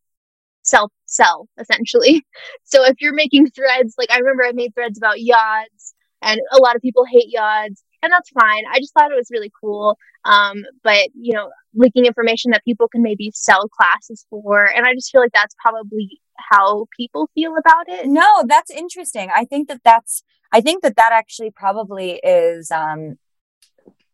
[0.62, 2.24] self sell essentially.
[2.64, 6.58] So if you're making threads, like I remember I made threads about yods and a
[6.58, 8.64] lot of people hate yods and that's fine.
[8.70, 9.96] I just thought it was really cool.
[10.24, 14.64] Um, but you know, leaking information that people can maybe sell classes for.
[14.64, 18.06] And I just feel like that's probably how people feel about it.
[18.06, 19.28] No, that's interesting.
[19.34, 23.18] I think that that's I think that that actually probably is um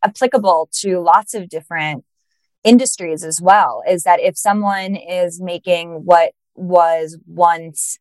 [0.03, 2.05] applicable to lots of different
[2.63, 7.97] industries as well is that if someone is making what was once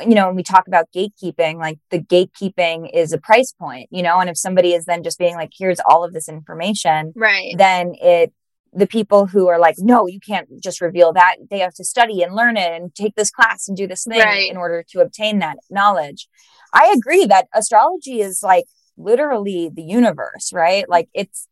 [0.00, 4.02] you know when we talk about gatekeeping like the gatekeeping is a price point you
[4.02, 7.54] know and if somebody is then just being like here's all of this information Right.
[7.58, 8.32] then it
[8.72, 12.22] the people who are like no you can't just reveal that they have to study
[12.22, 14.50] and learn it and take this class and do this thing Right.
[14.50, 16.28] in order to obtain that knowledge
[16.72, 18.64] i agree that astrology is like
[18.96, 21.48] literally the universe right like it's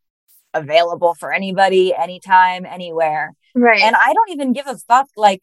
[0.54, 3.82] available for anybody anytime anywhere Right.
[3.82, 5.42] and i don't even give a fuck like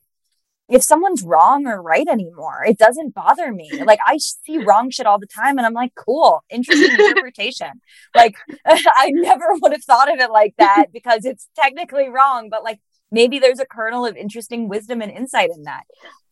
[0.69, 3.69] if someone's wrong or right anymore it doesn't bother me.
[3.87, 7.81] Like i see wrong shit all the time and i'm like cool interesting interpretation.
[8.15, 12.63] Like i never would have thought of it like that because it's technically wrong but
[12.63, 12.79] like
[13.11, 15.83] maybe there's a kernel of interesting wisdom and insight in that.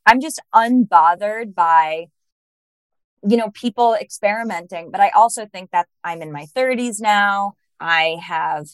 [0.06, 2.08] I'm just unbothered by
[3.28, 7.54] you know people experimenting but i also think that i'm in my 30s now.
[7.80, 8.68] I have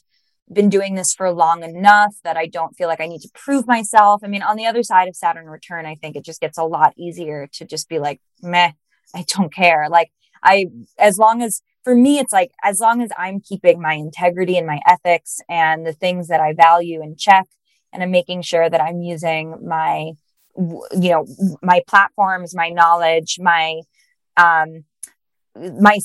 [0.51, 3.67] been doing this for long enough that I don't feel like I need to prove
[3.67, 4.21] myself.
[4.23, 6.63] I mean, on the other side of Saturn return, I think it just gets a
[6.63, 8.71] lot easier to just be like, meh,
[9.15, 9.87] I don't care.
[9.89, 10.11] Like,
[10.43, 14.57] I, as long as for me, it's like as long as I'm keeping my integrity
[14.57, 17.47] and my ethics and the things that I value in check,
[17.93, 20.11] and I'm making sure that I'm using my,
[20.57, 21.25] you know,
[21.61, 23.81] my platforms, my knowledge, my,
[24.37, 24.85] um,
[25.55, 25.99] my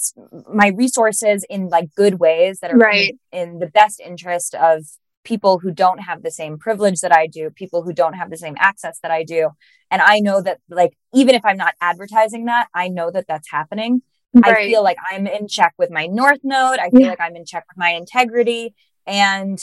[0.53, 3.17] my resources in like good ways that are right.
[3.33, 4.85] in, the best interest of
[5.25, 8.37] people who don't have the same privilege that I do, people who don't have the
[8.37, 9.51] same access that I do.
[9.91, 13.51] And I know that, like, even if I'm not advertising that, I know that that's
[13.51, 14.03] happening.
[14.33, 14.57] Right.
[14.57, 16.79] I feel like I'm in check with my North Node.
[16.79, 17.09] I feel yeah.
[17.09, 18.75] like I'm in check with my integrity.
[19.07, 19.59] And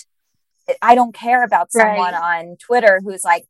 [0.81, 2.39] I don't care about someone right.
[2.39, 3.45] on Twitter who's like,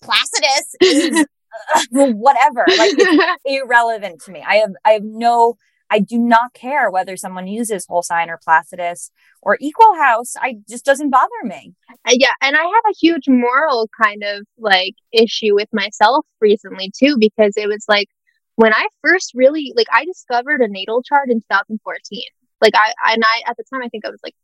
[0.00, 1.26] Placidus is
[1.90, 2.64] whatever.
[2.66, 4.44] Like, it's irrelevant to me.
[4.46, 5.56] I have, I have no
[5.90, 9.10] I do not care whether someone uses whole sign or Placidus
[9.42, 10.34] or Equal House.
[10.36, 11.74] I just doesn't bother me.
[12.06, 16.92] Uh, yeah, and I have a huge moral kind of like issue with myself recently
[16.96, 18.08] too because it was like
[18.56, 22.22] when I first really like I discovered a natal chart in 2014.
[22.60, 24.34] Like I and I at the time I think I was like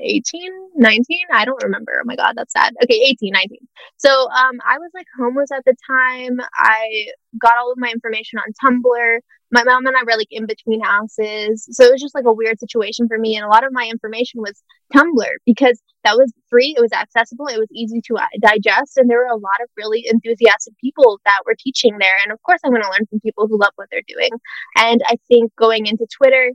[0.00, 1.04] 18, 19.
[1.32, 2.00] I don't remember.
[2.00, 2.74] Oh my God, that's sad.
[2.82, 3.58] Okay, 18, 19.
[3.96, 6.40] So um, I was like homeless at the time.
[6.54, 7.06] I
[7.40, 9.18] got all of my information on Tumblr.
[9.52, 11.66] My mom and I were like in between houses.
[11.70, 13.36] So it was just like a weird situation for me.
[13.36, 14.62] And a lot of my information was
[14.94, 18.96] Tumblr because that was free, it was accessible, it was easy to uh, digest.
[18.96, 22.16] And there were a lot of really enthusiastic people that were teaching there.
[22.22, 24.30] And of course, I'm going to learn from people who love what they're doing.
[24.76, 26.52] And I think going into Twitter,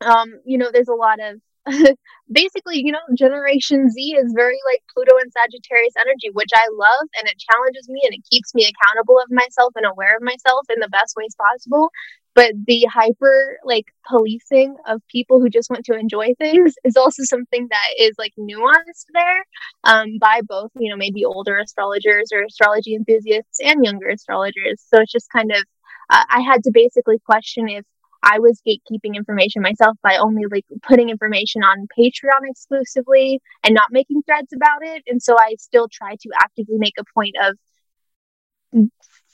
[0.00, 1.40] um, you know, there's a lot of
[2.32, 7.08] basically, you know, Generation Z is very like Pluto and Sagittarius energy, which I love
[7.18, 10.66] and it challenges me and it keeps me accountable of myself and aware of myself
[10.70, 11.90] in the best ways possible.
[12.34, 17.22] But the hyper like policing of people who just want to enjoy things is also
[17.24, 19.44] something that is like nuanced there
[19.84, 24.84] um, by both, you know, maybe older astrologers or astrology enthusiasts and younger astrologers.
[24.86, 25.64] So it's just kind of,
[26.10, 27.84] uh, I had to basically question if
[28.30, 33.86] I was gatekeeping information myself by only like putting information on Patreon exclusively and not
[33.90, 35.02] making threads about it.
[35.06, 37.56] And so I still try to actively make a point of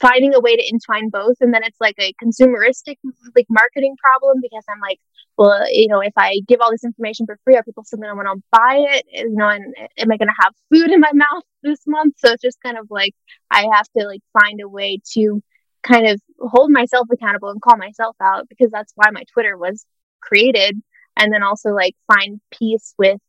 [0.01, 1.37] finding a way to entwine both.
[1.41, 2.99] And then it's like a consumeristic
[3.35, 5.01] like marketing problem because I'm like,
[5.37, 8.11] well, you know, if I give all this information for free, are people still going
[8.11, 9.05] to want to buy it?
[9.11, 12.15] You know, and am I going to have food in my mouth this month?
[12.19, 13.15] So it's just kind of like
[13.51, 15.43] I have to like find a way to
[15.85, 19.87] kind of hold myself accountable and call myself out because that's why my Twitter was
[20.21, 20.81] created.
[21.17, 23.21] And then also like find peace with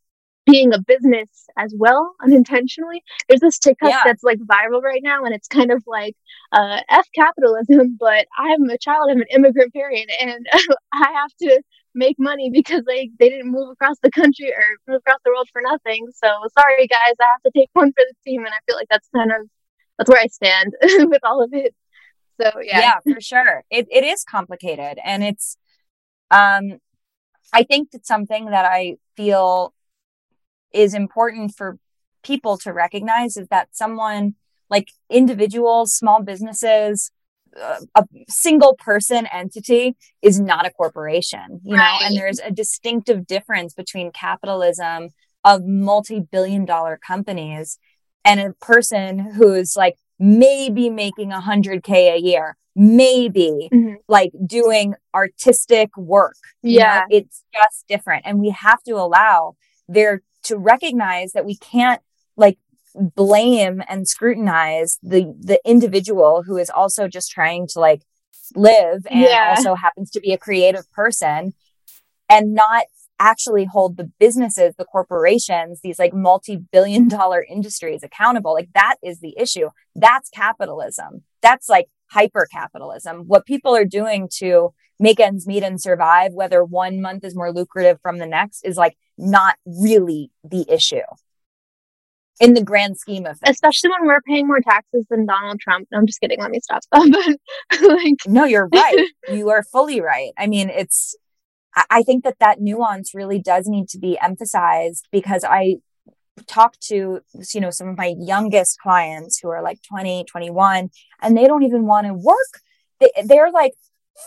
[0.45, 3.03] being a business as well unintentionally.
[3.27, 4.01] There's this TikTok yeah.
[4.05, 6.15] that's like viral right now and it's kind of like
[6.51, 10.47] uh, F capitalism, but I'm a child of an immigrant period and
[10.93, 11.61] I have to
[11.93, 15.49] make money because they, they didn't move across the country or move across the world
[15.51, 16.07] for nothing.
[16.13, 18.87] So sorry guys, I have to take one for the team and I feel like
[18.89, 19.47] that's kind of
[19.97, 20.73] that's where I stand
[21.09, 21.73] with all of it.
[22.41, 22.79] So yeah.
[22.79, 23.63] Yeah, for sure.
[23.69, 25.57] It it is complicated and it's
[26.31, 26.79] um
[27.53, 29.73] I think it's something that I feel
[30.73, 31.77] is important for
[32.23, 34.35] people to recognize is that someone
[34.69, 37.11] like individuals, small businesses,
[37.61, 41.99] uh, a single person entity is not a corporation, you right.
[42.01, 45.09] know, and there's a distinctive difference between capitalism
[45.45, 47.77] of multi-billion dollar companies
[48.25, 53.95] and a person who's like maybe making a hundred K a year, maybe mm-hmm.
[54.07, 56.35] like doing artistic work.
[56.61, 57.05] Yeah.
[57.09, 57.17] know?
[57.17, 58.23] It's just different.
[58.25, 59.55] And we have to allow
[59.87, 62.01] there to recognize that we can't
[62.37, 62.57] like
[62.95, 68.01] blame and scrutinize the the individual who is also just trying to like
[68.55, 69.53] live and yeah.
[69.55, 71.53] also happens to be a creative person
[72.29, 72.85] and not
[73.19, 78.53] actually hold the businesses, the corporations, these like multi billion dollar industries accountable.
[78.53, 79.69] Like that is the issue.
[79.95, 81.23] That's capitalism.
[81.41, 83.23] That's like hyper capitalism.
[83.27, 87.51] What people are doing to make ends meet and survive, whether one month is more
[87.51, 91.01] lucrative from the next, is like not really the issue
[92.39, 93.55] in the grand scheme of things.
[93.55, 95.87] Especially when we're paying more taxes than Donald Trump.
[95.91, 96.39] No, I'm just kidding.
[96.39, 96.83] Let me stop.
[96.91, 97.05] but
[97.81, 99.07] like, no, you're right.
[99.31, 100.31] you are fully right.
[100.37, 101.15] I mean, it's
[101.89, 105.77] I think that that nuance really does need to be emphasized because I
[106.47, 107.21] talk to
[107.53, 110.89] you know some of my youngest clients who are like 20 21
[111.21, 112.61] and they don't even want to work.
[112.99, 113.73] They, they're like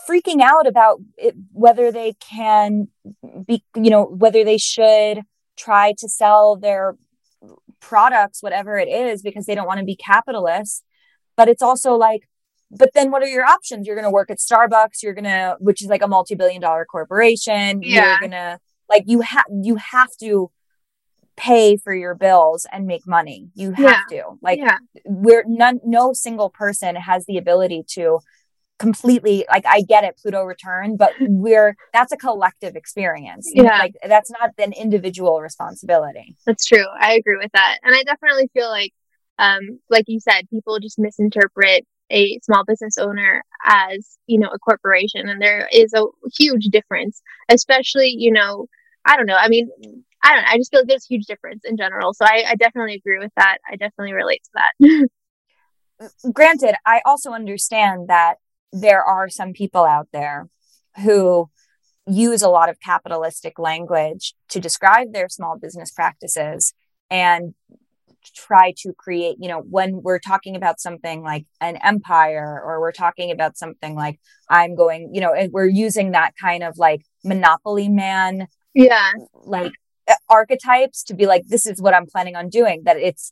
[0.07, 2.89] freaking out about it, whether they can
[3.45, 5.21] be you know whether they should
[5.57, 6.95] try to sell their
[7.79, 10.83] products whatever it is because they don't want to be capitalists.
[11.35, 12.28] But it's also like
[12.71, 13.87] but then what are your options?
[13.87, 15.01] You're going to work at Starbucks.
[15.03, 17.81] You're going to, which is like a multi-billion dollar corporation.
[17.81, 18.11] Yeah.
[18.11, 18.59] You're going to
[18.89, 20.51] like, you have, you have to
[21.35, 23.49] pay for your bills and make money.
[23.55, 24.23] You have yeah.
[24.23, 24.77] to like, yeah.
[25.05, 28.19] we're none, no single person has the ability to
[28.79, 33.51] completely like I get it, Pluto return, but we're that's a collective experience.
[33.53, 33.77] Yeah.
[33.77, 36.35] Like that's not an individual responsibility.
[36.45, 36.85] That's true.
[36.99, 37.79] I agree with that.
[37.83, 38.93] And I definitely feel like
[39.37, 44.59] um like you said, people just misinterpret a small business owner as, you know, a
[44.59, 45.29] corporation.
[45.29, 46.05] And there is a
[46.37, 48.67] huge difference, especially, you know,
[49.05, 49.37] I don't know.
[49.37, 49.69] I mean,
[50.23, 50.49] I don't know.
[50.49, 52.13] I just feel like there's a huge difference in general.
[52.13, 53.59] So I, I definitely agree with that.
[53.69, 55.09] I definitely relate to
[55.99, 56.29] that.
[56.33, 58.35] Granted, I also understand that
[58.71, 60.49] there are some people out there
[61.03, 61.49] who
[62.07, 66.73] use a lot of capitalistic language to describe their small business practices
[67.09, 67.53] and
[68.23, 72.91] try to create, you know, when we're talking about something like an empire or we're
[72.91, 77.89] talking about something like I'm going, you know, we're using that kind of like monopoly
[77.89, 79.73] man, yeah, like
[80.29, 83.31] archetypes to be like, this is what I'm planning on doing, that it's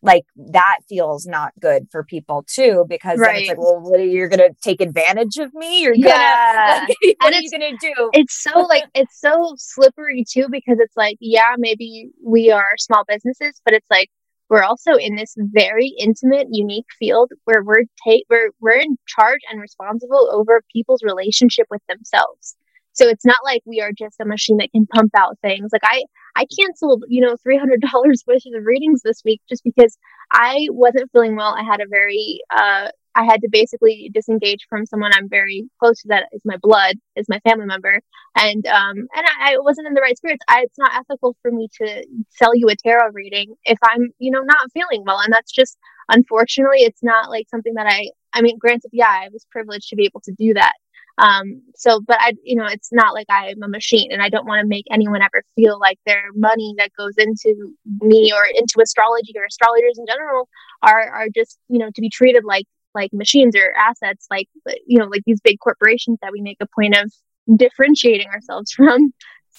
[0.00, 3.34] like that feels not good for people too because right.
[3.34, 6.96] then it's like well what are you gonna take advantage of me you're gonna like,
[7.00, 10.96] what and are you gonna do it's so like it's so slippery too because it's
[10.96, 14.08] like yeah maybe we are small businesses but it's like
[14.48, 19.40] we're also in this very intimate unique field where we're take we're we're in charge
[19.50, 22.56] and responsible over people's relationship with themselves
[22.92, 25.70] so it's not like we are just a machine that can pump out things.
[25.72, 26.04] Like I,
[26.36, 27.80] I canceled, you know, $300
[28.26, 29.98] worth of readings this week just because
[30.30, 31.54] I wasn't feeling well.
[31.56, 36.00] I had a very, uh, I had to basically disengage from someone I'm very close
[36.02, 38.00] to that is my blood, is my family member.
[38.36, 40.42] And, um, and I, I wasn't in the right spirits.
[40.48, 44.30] I, it's not ethical for me to sell you a tarot reading if I'm, you
[44.30, 45.18] know, not feeling well.
[45.18, 45.76] And that's just,
[46.08, 49.96] unfortunately, it's not like something that I, I mean, granted, yeah, I was privileged to
[49.96, 50.72] be able to do that
[51.18, 54.46] um, so, but I, you know, it's not like I'm a machine and I don't
[54.46, 58.80] want to make anyone ever feel like their money that goes into me or into
[58.82, 60.48] astrology or astrologers in general
[60.82, 64.48] are, are just, you know, to be treated like, like machines or assets, like,
[64.86, 67.12] you know, like these big corporations that we make a point of
[67.56, 69.12] differentiating ourselves from.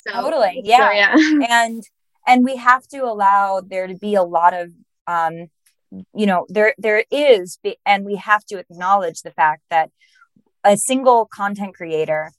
[0.08, 0.62] So, totally.
[0.64, 0.90] Yeah.
[0.90, 1.48] So, yeah.
[1.50, 1.84] and,
[2.26, 4.72] and we have to allow there to be a lot of,
[5.08, 5.48] um,
[6.16, 9.92] you know, there, there is, and we have to acknowledge the fact that
[10.64, 12.32] a single content creator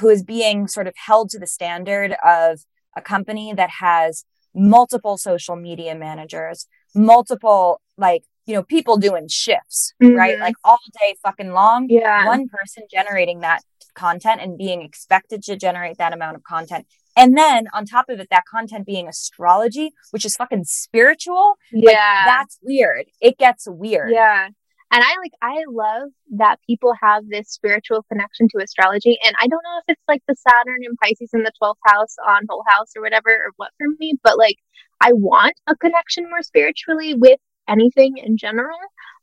[0.00, 2.60] who is being sort of held to the standard of
[2.96, 4.24] a company that has
[4.54, 10.14] multiple social media managers, multiple like you know people doing shifts, mm-hmm.
[10.14, 10.38] right?
[10.38, 11.88] Like all day fucking long.
[11.88, 12.26] Yeah.
[12.26, 13.62] One person generating that
[13.94, 16.86] content and being expected to generate that amount of content.
[17.16, 21.54] And then on top of it, that content being astrology, which is fucking spiritual.
[21.72, 21.90] Yeah.
[21.90, 23.06] Like, that's weird.
[23.20, 24.10] It gets weird.
[24.12, 24.48] Yeah.
[24.94, 29.18] And I like, I love that people have this spiritual connection to astrology.
[29.26, 32.14] And I don't know if it's like the Saturn and Pisces in the 12th house
[32.24, 34.54] on Whole House or whatever, or what for me, but like,
[35.00, 38.78] I want a connection more spiritually with anything in general.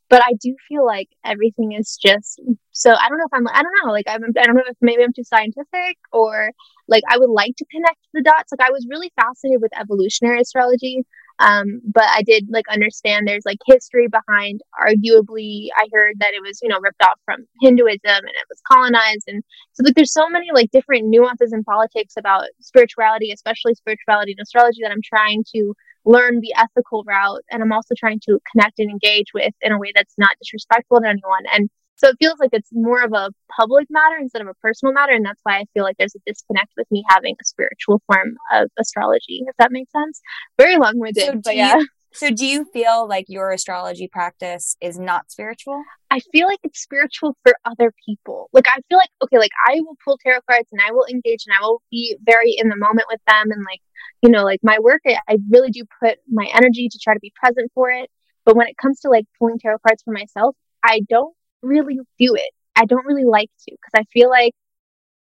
[0.10, 2.42] But I do feel like everything is just
[2.74, 2.92] so.
[2.92, 3.48] I don't know if I'm.
[3.48, 3.94] I don't know.
[3.94, 4.24] Like I'm.
[4.38, 6.52] I don't know if maybe I'm too scientific or
[6.90, 8.52] like I would like to connect the dots.
[8.52, 11.06] Like I was really fascinated with evolutionary astrology
[11.42, 16.42] um, but I did like understand there's like history behind arguably I heard that it
[16.42, 19.24] was, you know, ripped off from Hinduism and it was colonized.
[19.28, 24.34] And so like there's so many like different nuances in politics about spirituality, especially spirituality
[24.34, 25.74] and astrology that I'm trying to
[26.06, 29.80] learn the ethical route and I'm also trying to connect and engage with in a
[29.80, 31.44] way that's not disrespectful to anyone.
[31.54, 31.70] And
[32.02, 35.14] so it feels like it's more of a public matter instead of a personal matter.
[35.14, 38.38] And that's why I feel like there's a disconnect with me having a spiritual form
[38.52, 40.20] of astrology, if that makes sense.
[40.58, 41.78] Very long winded, so but yeah.
[41.78, 45.84] You, so do you feel like your astrology practice is not spiritual?
[46.10, 48.50] I feel like it's spiritual for other people.
[48.52, 51.46] Like I feel like okay, like I will pull tarot cards and I will engage
[51.46, 53.82] and I will be very in the moment with them and like,
[54.24, 57.20] you know, like my work I, I really do put my energy to try to
[57.20, 58.10] be present for it.
[58.44, 62.36] But when it comes to like pulling tarot cards for myself, I don't really do
[62.36, 62.52] it.
[62.76, 64.54] I don't really like to because I feel like,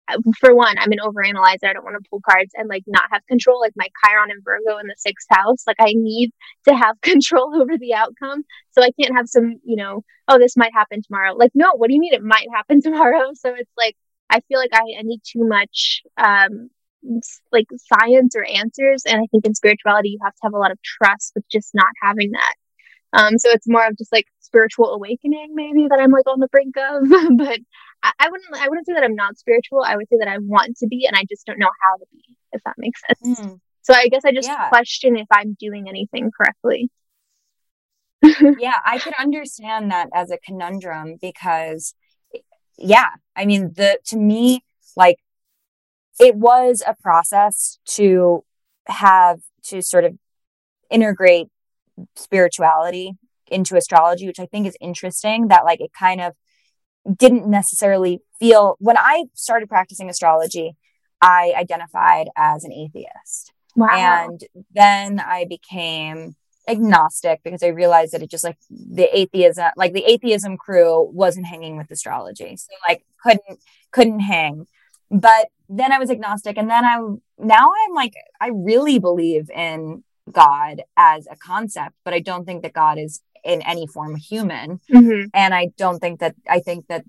[0.08, 1.64] uh, for one, I'm an overanalyzer.
[1.64, 4.44] I don't want to pull cards and like not have control, like my Chiron and
[4.44, 5.64] Virgo in the sixth house.
[5.66, 6.30] Like I need
[6.68, 8.44] to have control over the outcome.
[8.72, 11.34] So I can't have some, you know, oh, this might happen tomorrow.
[11.34, 13.32] Like, no, what do you mean it might happen tomorrow?
[13.34, 13.96] So it's like,
[14.30, 16.70] I feel like I, I need too much, um,
[17.52, 19.04] like science or answers.
[19.06, 21.74] And I think in spirituality, you have to have a lot of trust with just
[21.74, 22.54] not having that.
[23.12, 26.48] Um, so it's more of just like spiritual awakening, maybe that I'm like on the
[26.48, 27.08] brink of.
[27.36, 27.58] but
[28.02, 29.82] I, I, wouldn't, I wouldn't say that I'm not spiritual.
[29.82, 32.04] I would say that I want to be, and I just don't know how to
[32.12, 33.40] be, if that makes sense.
[33.40, 33.60] Mm.
[33.82, 34.68] So I guess I just yeah.
[34.68, 36.88] question if I'm doing anything correctly.
[38.58, 41.94] yeah, I could understand that as a conundrum because,
[42.78, 44.64] yeah, I mean, the to me,
[44.96, 45.18] like,
[46.20, 48.44] it was a process to
[48.86, 50.16] have to sort of
[50.90, 51.48] integrate
[52.14, 53.16] spirituality
[53.54, 56.34] into astrology, which I think is interesting that like it kind of
[57.16, 60.76] didn't necessarily feel when I started practicing astrology,
[61.20, 63.52] I identified as an atheist.
[63.76, 63.88] Wow.
[63.90, 64.40] And
[64.74, 66.36] then I became
[66.68, 71.46] agnostic because I realized that it just like the atheism, like the atheism crew wasn't
[71.46, 72.56] hanging with astrology.
[72.56, 74.66] So like couldn't, couldn't hang.
[75.10, 76.56] But then I was agnostic.
[76.56, 76.96] And then I,
[77.38, 82.62] now I'm like, I really believe in God as a concept, but I don't think
[82.62, 84.80] that God is in any form human.
[84.90, 85.28] Mm-hmm.
[85.34, 87.04] And I don't think that, I think that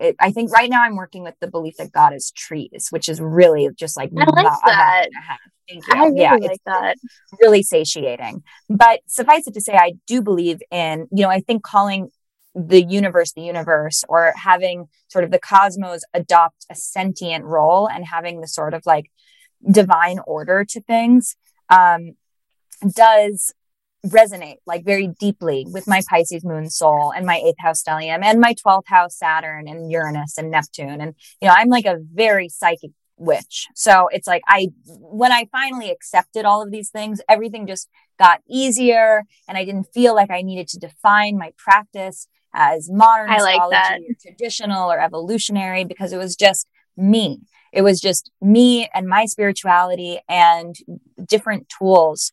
[0.00, 3.08] it, I think right now I'm working with the belief that God is trees, which
[3.08, 5.08] is really just like I like that.
[5.68, 5.94] Thank you.
[5.94, 6.96] I really yeah, like that.
[7.40, 8.42] Really satiating.
[8.68, 12.10] But suffice it to say, I do believe in, you know, I think calling
[12.54, 18.04] the universe the universe or having sort of the cosmos adopt a sentient role and
[18.04, 19.10] having the sort of like
[19.70, 21.36] divine order to things
[21.70, 22.12] um,
[22.94, 23.54] does
[24.06, 28.40] resonate like very deeply with my Pisces moon soul and my eighth house stellium and
[28.40, 31.00] my 12th house Saturn and Uranus and Neptune.
[31.00, 33.68] And, you know, I'm like a very psychic witch.
[33.74, 37.88] So it's like I, when I finally accepted all of these things, everything just
[38.18, 43.30] got easier and I didn't feel like I needed to define my practice as modern
[43.30, 47.40] I astrology like or traditional or evolutionary because it was just me.
[47.72, 50.74] It was just me and my spirituality and
[51.24, 52.32] different tools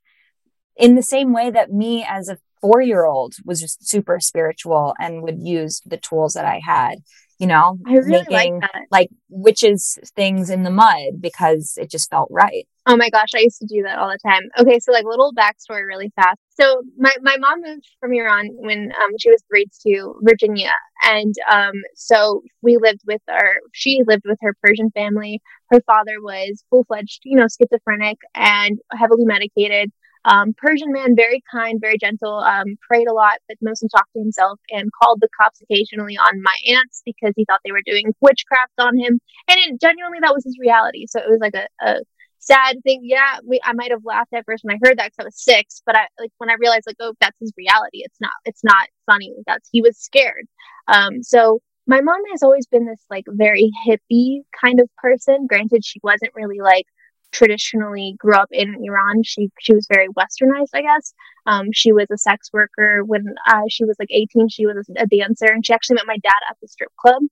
[0.80, 4.96] in the same way that me as a four year old was just super spiritual
[5.00, 6.96] and would use the tools that I had,
[7.38, 12.10] you know, I really making like, like witches things in the mud because it just
[12.10, 12.68] felt right.
[12.86, 14.44] Oh my gosh, I used to do that all the time.
[14.58, 16.40] Okay, so like little backstory really fast.
[16.60, 20.72] So my, my mom moved from Iran when um, she was three to Virginia.
[21.04, 25.40] And um, so we lived with our, she lived with her Persian family.
[25.72, 29.92] Her father was full fledged, you know, schizophrenic and heavily medicated.
[30.26, 34.20] Um, Persian man, very kind, very gentle, um, prayed a lot, but mostly talked to
[34.20, 38.14] himself and called the cops occasionally on my aunts because he thought they were doing
[38.22, 39.20] witchcraft on him.
[39.48, 41.06] And it, genuinely, that was his reality.
[41.08, 42.02] So it was like a, a
[42.40, 43.02] sad thing.
[43.04, 45.42] Yeah, we, I might have laughed at first when I heard that because I was
[45.42, 48.00] six, but I like when I realized like, oh, that's his reality.
[48.04, 49.34] It's not, it's not funny.
[49.46, 50.48] That's he was scared.
[50.88, 55.48] Um, so my mom has always been this like very hippie kind of person.
[55.48, 56.86] Granted, she wasn't really like
[57.32, 59.24] traditionally grew up in Iran.
[59.24, 61.14] She she was very westernized, I guess.
[61.46, 64.50] Um, she was a sex worker when uh, she was like 18.
[64.50, 67.24] She was a dancer, and she actually met my dad at the strip club.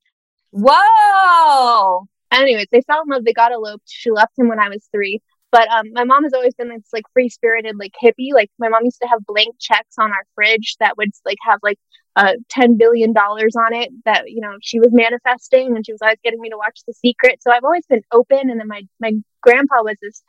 [0.52, 2.08] Whoa!
[2.32, 3.26] Anyways, they fell in love.
[3.26, 3.88] They got eloped.
[3.88, 5.22] She left him when I was three.
[5.52, 8.34] But um, my mom has always been this like free spirited, like hippie.
[8.34, 11.60] Like my mom used to have blank checks on our fridge that would like have
[11.64, 11.80] like
[12.18, 16.18] uh, $10 billion on it that, you know, she was manifesting and she was always
[16.24, 17.42] getting me to watch The Secret.
[17.42, 18.50] So I've always been open.
[18.50, 19.14] And then my, my
[19.48, 20.22] grandpa was this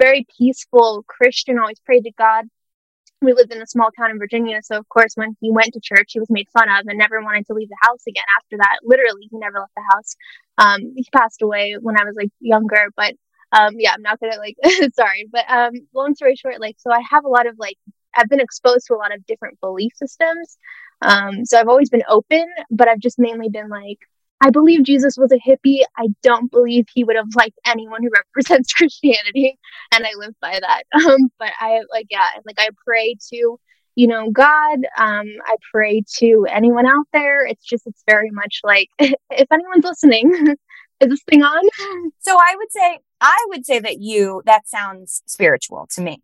[0.00, 2.46] very peaceful Christian, always prayed to God.
[3.22, 4.60] We lived in a small town in Virginia.
[4.62, 7.22] So, of course, when he went to church, he was made fun of and never
[7.22, 8.80] wanted to leave the house again after that.
[8.82, 10.16] Literally, he never left the house.
[10.58, 13.14] Um, he passed away when I was like younger, but
[13.52, 14.56] um, yeah, I'm not gonna like,
[14.94, 17.78] sorry, but um, long story short, like, so I have a lot of like,
[18.16, 20.58] I've been exposed to a lot of different belief systems.
[21.00, 23.98] Um, so I've always been open, but I've just mainly been like,
[24.44, 25.84] I believe Jesus was a hippie.
[25.96, 29.58] I don't believe he would have liked anyone who represents Christianity,
[29.90, 30.82] and I live by that.
[31.04, 33.58] Um, but I like, yeah, like I pray to,
[33.94, 34.78] you know, God.
[34.98, 37.46] Um, I pray to anyone out there.
[37.46, 40.56] It's just, it's very much like, if anyone's listening,
[41.00, 41.68] is this thing on?
[42.20, 46.22] So I would say, I would say that you, that sounds spiritual to me.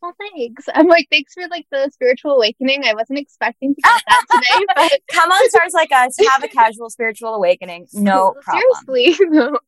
[0.00, 0.66] Well, thanks.
[0.72, 2.84] I'm like, thanks for like the spiritual awakening.
[2.84, 6.48] I wasn't expecting to get that today, but come on, stars like us, have a
[6.48, 7.86] casual spiritual awakening.
[7.92, 8.62] No problem.
[8.86, 9.58] Seriously, no.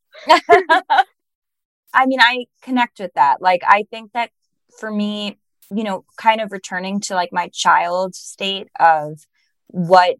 [1.92, 3.42] I mean, I connect with that.
[3.42, 4.30] Like, I think that
[4.78, 5.38] for me,
[5.72, 9.26] you know, kind of returning to like my child state of
[9.66, 10.16] what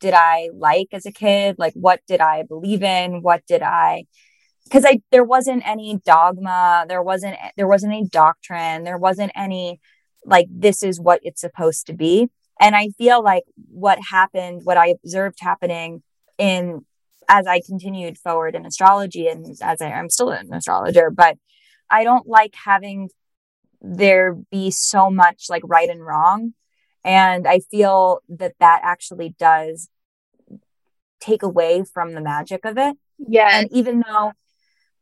[0.00, 1.56] did I like as a kid?
[1.58, 3.22] Like, what did I believe in?
[3.22, 4.04] What did I
[4.64, 9.80] because I there wasn't any dogma, there wasn't there wasn't any doctrine, there wasn't any
[10.24, 12.28] like this is what it's supposed to be.
[12.60, 16.02] And I feel like what happened, what I observed happening
[16.38, 16.84] in
[17.28, 21.36] as I continued forward in astrology and as I, I'm still an astrologer, but
[21.90, 23.10] I don't like having
[23.80, 26.54] there be so much like right and wrong.
[27.04, 29.88] And I feel that that actually does
[31.20, 32.96] take away from the magic of it.
[33.18, 33.48] Yeah.
[33.52, 34.32] And even though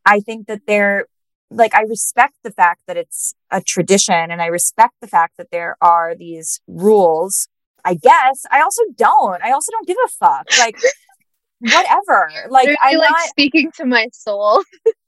[0.05, 1.05] I think that they're
[1.49, 5.51] like, I respect the fact that it's a tradition and I respect the fact that
[5.51, 7.47] there are these rules.
[7.85, 9.41] I guess I also don't.
[9.43, 10.47] I also don't give a fuck.
[10.57, 10.77] Like,
[11.59, 12.29] whatever.
[12.49, 14.63] Like, I'm like not, speaking to my soul.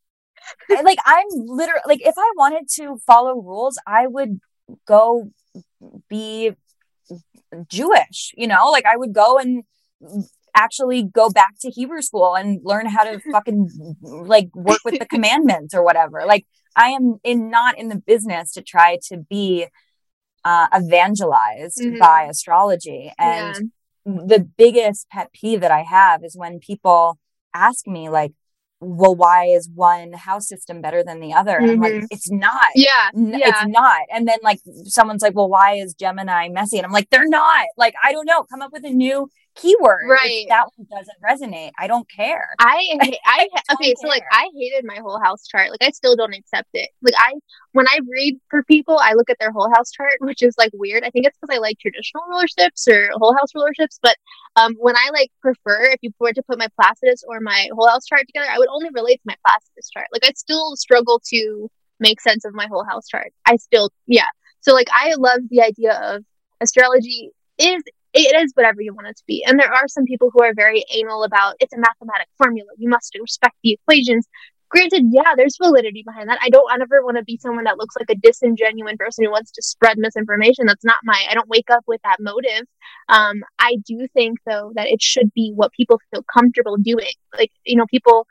[0.69, 4.39] I, like, I'm literally like, if I wanted to follow rules, I would
[4.85, 5.31] go
[6.09, 6.51] be
[7.67, 9.63] Jewish, you know, like I would go and
[10.55, 15.05] actually go back to Hebrew school and learn how to fucking like work with the
[15.05, 16.23] commandments or whatever.
[16.25, 19.67] Like I am in not in the business to try to be
[20.43, 21.97] uh, evangelized mm-hmm.
[21.97, 23.11] by astrology.
[23.17, 23.71] And
[24.05, 24.21] yeah.
[24.25, 27.19] the biggest pet peeve that I have is when people
[27.53, 28.31] ask me like,
[28.81, 31.59] well, why is one house system better than the other?
[31.59, 31.69] Mm-hmm.
[31.69, 32.05] I'm like, mm-hmm.
[32.11, 32.67] it's not.
[32.75, 33.37] Yeah, yeah.
[33.47, 34.01] It's not.
[34.13, 36.77] And then like someone's like, well, why is Gemini messy?
[36.77, 37.65] And I'm like, they're not.
[37.77, 38.43] Like, I don't know.
[38.43, 40.01] Come up with a new keyword.
[40.09, 40.43] Right.
[40.43, 41.71] If that one doesn't resonate.
[41.79, 42.49] I don't care.
[42.59, 43.93] I, I, okay.
[43.97, 45.71] So like, I hated my whole house chart.
[45.71, 46.89] Like, I still don't accept it.
[47.01, 47.33] Like, I,
[47.71, 50.71] when I read for people, I look at their whole house chart, which is like
[50.73, 51.03] weird.
[51.03, 53.99] I think it's because I like traditional rulerships or whole house rulerships.
[54.01, 54.17] But
[54.55, 57.87] um, when I like prefer, if you were to put my Placidus or my whole
[57.87, 60.07] house chart together, I would only relate to my Placidus chart.
[60.11, 63.31] Like, I still struggle to make sense of my whole house chart.
[63.45, 64.27] I still, yeah.
[64.61, 66.23] So like, I love the idea of
[66.61, 67.83] astrology is
[68.15, 69.43] it is whatever you want it to be.
[69.45, 72.69] And there are some people who are very anal about it's a mathematic formula.
[72.77, 74.27] You must respect the equations.
[74.69, 76.39] Granted, yeah, there's validity behind that.
[76.41, 79.51] I don't ever want to be someone that looks like a disingenuous person who wants
[79.51, 80.65] to spread misinformation.
[80.65, 82.65] That's not my, I don't wake up with that motive.
[83.09, 87.13] Um, I do think, though, that it should be what people feel comfortable doing.
[87.37, 88.27] Like, you know, people,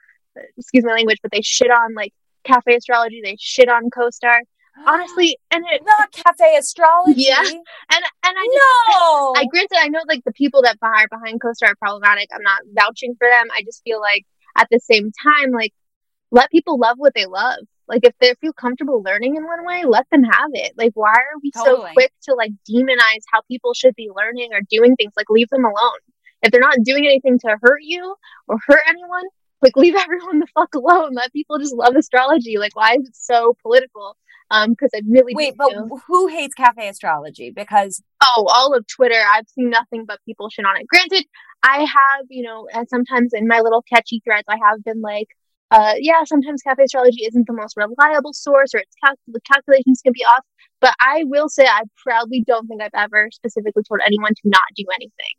[0.56, 2.12] excuse my language, but they shit on like
[2.42, 4.38] cafe astrology, they shit on CoStar
[4.86, 7.22] honestly and it not cafe astrology.
[7.22, 7.60] Yeah and
[7.90, 11.70] and i no I, I granted i know like the people that are behind CoStar
[11.70, 12.28] are problematic.
[12.34, 13.48] I'm not vouching for them.
[13.52, 14.24] I just feel like
[14.56, 15.72] at the same time like
[16.30, 17.60] let people love what they love.
[17.86, 20.72] Like if they feel comfortable learning in one way let them have it.
[20.76, 21.88] Like why are we totally.
[21.88, 25.12] so quick to like demonize how people should be learning or doing things?
[25.16, 26.00] Like leave them alone.
[26.42, 28.16] If they're not doing anything to hurt you
[28.48, 29.24] or hurt anyone
[29.62, 31.14] like leave everyone the fuck alone.
[31.14, 32.58] Let people just love astrology.
[32.58, 34.16] Like why is it so political
[34.50, 35.72] um because i really wait but
[36.06, 40.64] who hates cafe astrology because oh all of twitter i've seen nothing but people shit
[40.64, 41.24] on it granted
[41.62, 45.28] i have you know and sometimes in my little catchy threads i have been like
[45.70, 50.00] uh, yeah, sometimes cafe astrology isn't the most reliable source, or its cal- the calculations
[50.04, 50.44] can be off.
[50.80, 54.60] But I will say, I proudly don't think I've ever specifically told anyone to not
[54.76, 55.34] do anything.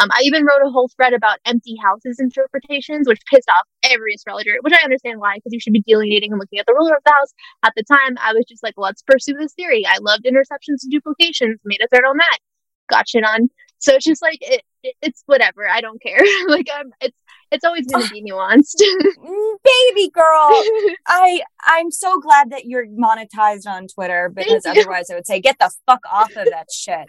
[0.00, 4.14] Um, I even wrote a whole thread about empty houses interpretations, which pissed off every
[4.14, 6.96] astrologer, which I understand why, because you should be delineating and looking at the ruler
[6.96, 7.34] of the house.
[7.62, 9.84] At the time, I was just like, let's pursue this theory.
[9.86, 12.38] I loved interceptions and duplications, made a thread on that,
[12.88, 13.50] got shit on.
[13.78, 15.68] So it's just like, it, it, it's whatever.
[15.68, 16.20] I don't care.
[16.48, 17.16] like, I'm, it's,
[17.50, 18.80] it's always going to be nuanced.
[19.20, 20.50] Mm, baby girl,
[21.06, 25.58] I I'm so glad that you're monetized on Twitter because otherwise I would say get
[25.58, 27.06] the fuck off of that shit.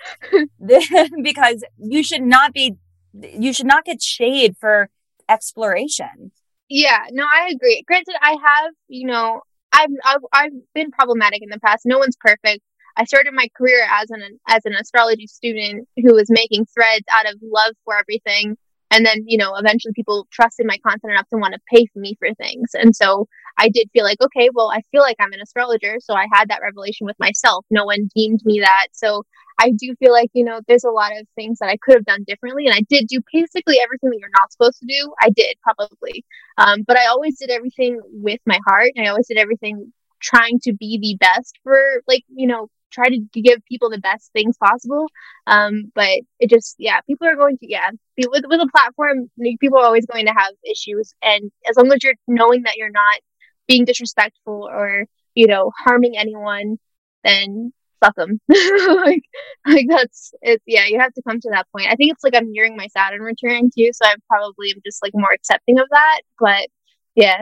[1.23, 2.75] because you should not be
[3.13, 4.89] you should not get shade for
[5.29, 6.31] exploration.
[6.69, 7.83] Yeah, no, I agree.
[7.87, 11.85] Granted, I have, you know, I've, I've I've been problematic in the past.
[11.85, 12.61] No one's perfect.
[12.97, 17.31] I started my career as an as an astrology student who was making threads out
[17.31, 18.57] of love for everything
[18.91, 21.99] and then you know eventually people trusted my content enough to want to pay for
[21.99, 22.71] me for things.
[22.73, 23.27] And so
[23.57, 26.49] i did feel like okay well i feel like i'm an astrologer so i had
[26.49, 27.65] that revelation with myself.
[27.71, 28.87] No one deemed me that.
[28.91, 29.23] So
[29.59, 32.05] i do feel like you know there's a lot of things that i could have
[32.05, 35.13] done differently and i did do basically everything that you're not supposed to do.
[35.21, 36.25] I did probably.
[36.57, 38.91] Um, but i always did everything with my heart.
[38.95, 43.07] And i always did everything trying to be the best for like you know try
[43.07, 45.07] to give people the best things possible.
[45.47, 49.29] Um, but it just, yeah, people are going to, yeah, with, with a platform,
[49.59, 51.13] people are always going to have issues.
[51.21, 53.19] And as long as you're knowing that you're not
[53.67, 56.77] being disrespectful or, you know, harming anyone,
[57.23, 58.39] then fuck them.
[58.49, 59.23] like,
[59.65, 60.61] like that's it.
[60.65, 61.87] Yeah, you have to come to that point.
[61.87, 65.03] I think it's like I'm nearing my Saturn return too, so I probably am just
[65.03, 66.21] like more accepting of that.
[66.39, 66.67] But
[67.15, 67.41] yeah.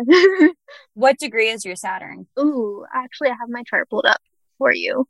[0.93, 2.27] what degree is your Saturn?
[2.39, 4.21] Ooh, actually, I have my chart pulled up
[4.57, 5.07] for you.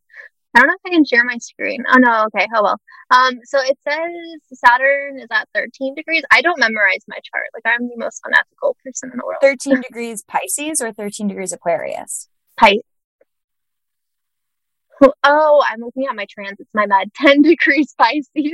[0.55, 1.83] I don't know if I can share my screen.
[1.87, 2.79] Oh no, okay, oh well.
[3.11, 6.23] Um, so it says Saturn is at 13 degrees.
[6.31, 7.45] I don't memorize my chart.
[7.53, 9.39] Like I'm the most unethical person in the world.
[9.41, 12.29] 13 degrees Pisces or 13 degrees Aquarius?
[12.57, 12.81] Pisces.
[15.23, 16.69] Oh, I'm looking at my transits.
[16.73, 17.11] My bad.
[17.15, 18.27] 10 degrees Pisces.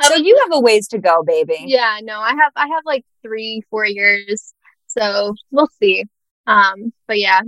[0.00, 1.64] So you have a ways to go, baby.
[1.66, 4.54] Yeah, no, I have I have like three, four years.
[4.86, 6.04] So we'll see.
[6.46, 7.40] Um, but yeah.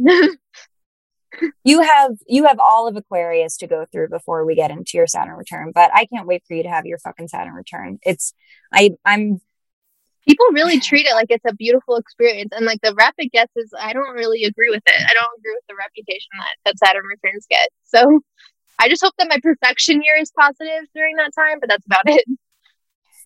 [1.64, 5.06] You have you have all of Aquarius to go through before we get into your
[5.06, 5.72] Saturn return.
[5.74, 7.98] But I can't wait for you to have your fucking Saturn return.
[8.02, 8.32] It's
[8.72, 9.40] I I'm
[10.26, 13.52] people really treat it like it's a beautiful experience and like the rep it gets
[13.56, 15.02] is I don't really agree with it.
[15.08, 17.70] I don't agree with the reputation that, that Saturn returns get.
[17.84, 18.20] So
[18.78, 22.06] I just hope that my profection year is positive during that time, but that's about
[22.06, 22.24] it.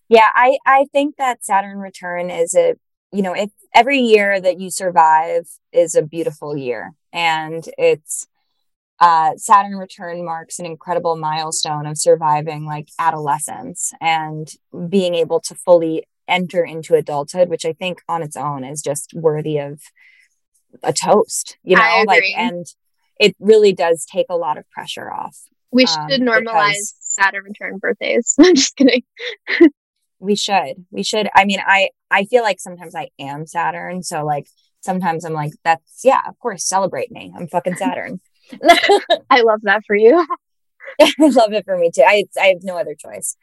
[0.09, 2.75] Yeah, I I think that Saturn return is a
[3.13, 8.27] you know, if every year that you survive is a beautiful year and it's
[8.99, 14.51] uh, Saturn return marks an incredible milestone of surviving like adolescence and
[14.89, 19.13] being able to fully enter into adulthood, which I think on its own is just
[19.13, 19.81] worthy of
[20.81, 22.65] a toast, you know, like, and
[23.19, 25.37] it really does take a lot of pressure off.
[25.71, 28.35] We should um, normalize Saturn return birthdays.
[28.39, 29.03] I'm just kidding.
[30.23, 30.85] we should.
[30.91, 31.29] We should.
[31.35, 34.47] I mean, I I feel like sometimes I am Saturn, so like
[34.81, 37.33] sometimes I'm like, that's yeah, of course, celebrate me.
[37.35, 38.19] I'm fucking Saturn.
[39.29, 40.25] I love that for you.
[41.01, 42.03] I love it for me too.
[42.05, 43.35] I I have no other choice.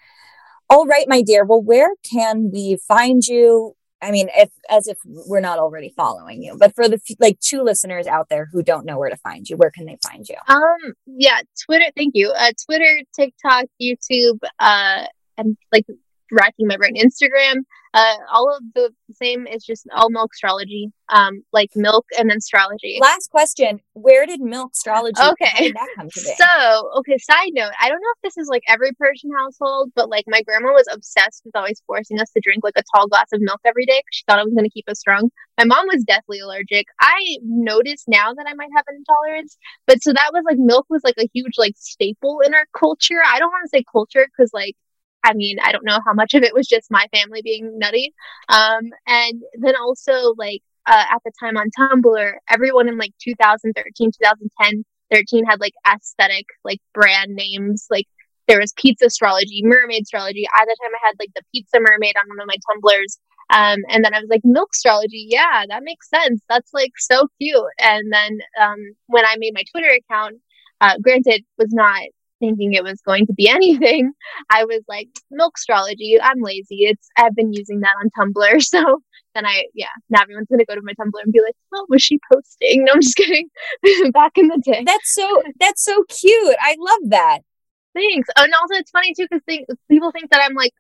[0.69, 1.45] All right, my dear.
[1.45, 3.75] Well, where can we find you?
[4.03, 7.63] I mean, if as if we're not already following you, but for the like two
[7.63, 10.37] listeners out there who don't know where to find you, where can they find you?
[10.49, 11.91] Um, yeah, Twitter.
[11.97, 12.31] Thank you.
[12.31, 15.05] Uh, Twitter, TikTok, YouTube, uh,
[15.37, 15.85] and like
[16.31, 16.97] racking my brain.
[16.97, 17.63] Instagram,
[17.93, 19.47] uh, all of the same.
[19.49, 22.99] It's just all milk astrology, um, like milk and then astrology.
[23.01, 25.21] Last question: Where did milk astrology?
[25.21, 26.35] Okay, that come to be?
[26.39, 27.19] So, okay.
[27.19, 30.43] Side note: I don't know if this is like every Persian household, but like my
[30.43, 33.61] grandma was obsessed with always forcing us to drink like a tall glass of milk
[33.65, 35.31] every day because she thought it was going to keep us strong.
[35.59, 36.87] My mom was deathly allergic.
[37.01, 40.87] I noticed now that I might have an intolerance, but so that was like milk
[40.89, 43.21] was like a huge like staple in our culture.
[43.27, 44.77] I don't want to say culture because like
[45.25, 48.13] I mean, I don't know how much of it was just my family being nutty.
[48.49, 54.13] Um, and then also like uh, at the time on Tumblr, everyone in like 2013,
[54.13, 57.87] 2010, 13 had like aesthetic like brand names.
[57.91, 58.07] Like
[58.49, 60.47] there was pizza astrology, mermaid astrology.
[60.59, 63.19] At the time, I had like the pizza mermaid on one of my Tumblrs.
[63.53, 65.27] Um, and then I was like, milk astrology.
[65.29, 66.41] Yeah, that makes sense.
[66.49, 67.63] That's like so cute.
[67.81, 70.37] And then um, when I made my Twitter account,
[70.81, 72.01] uh, granted, was not
[72.41, 74.13] thinking it was going to be anything,
[74.51, 76.21] I was like, milk astrology.
[76.21, 76.87] I'm lazy.
[76.87, 78.61] It's I've been using that on Tumblr.
[78.71, 79.03] So
[79.35, 82.03] then I yeah, now everyone's gonna go to my Tumblr and be like, what was
[82.03, 82.85] she posting?
[82.85, 83.49] No, I'm just kidding.
[84.13, 84.83] Back in the day.
[84.85, 86.57] That's so that's so cute.
[86.61, 87.41] I love that.
[87.95, 88.29] Thanks.
[88.37, 89.43] Oh, and also it's funny too because
[89.89, 90.73] people think that I'm like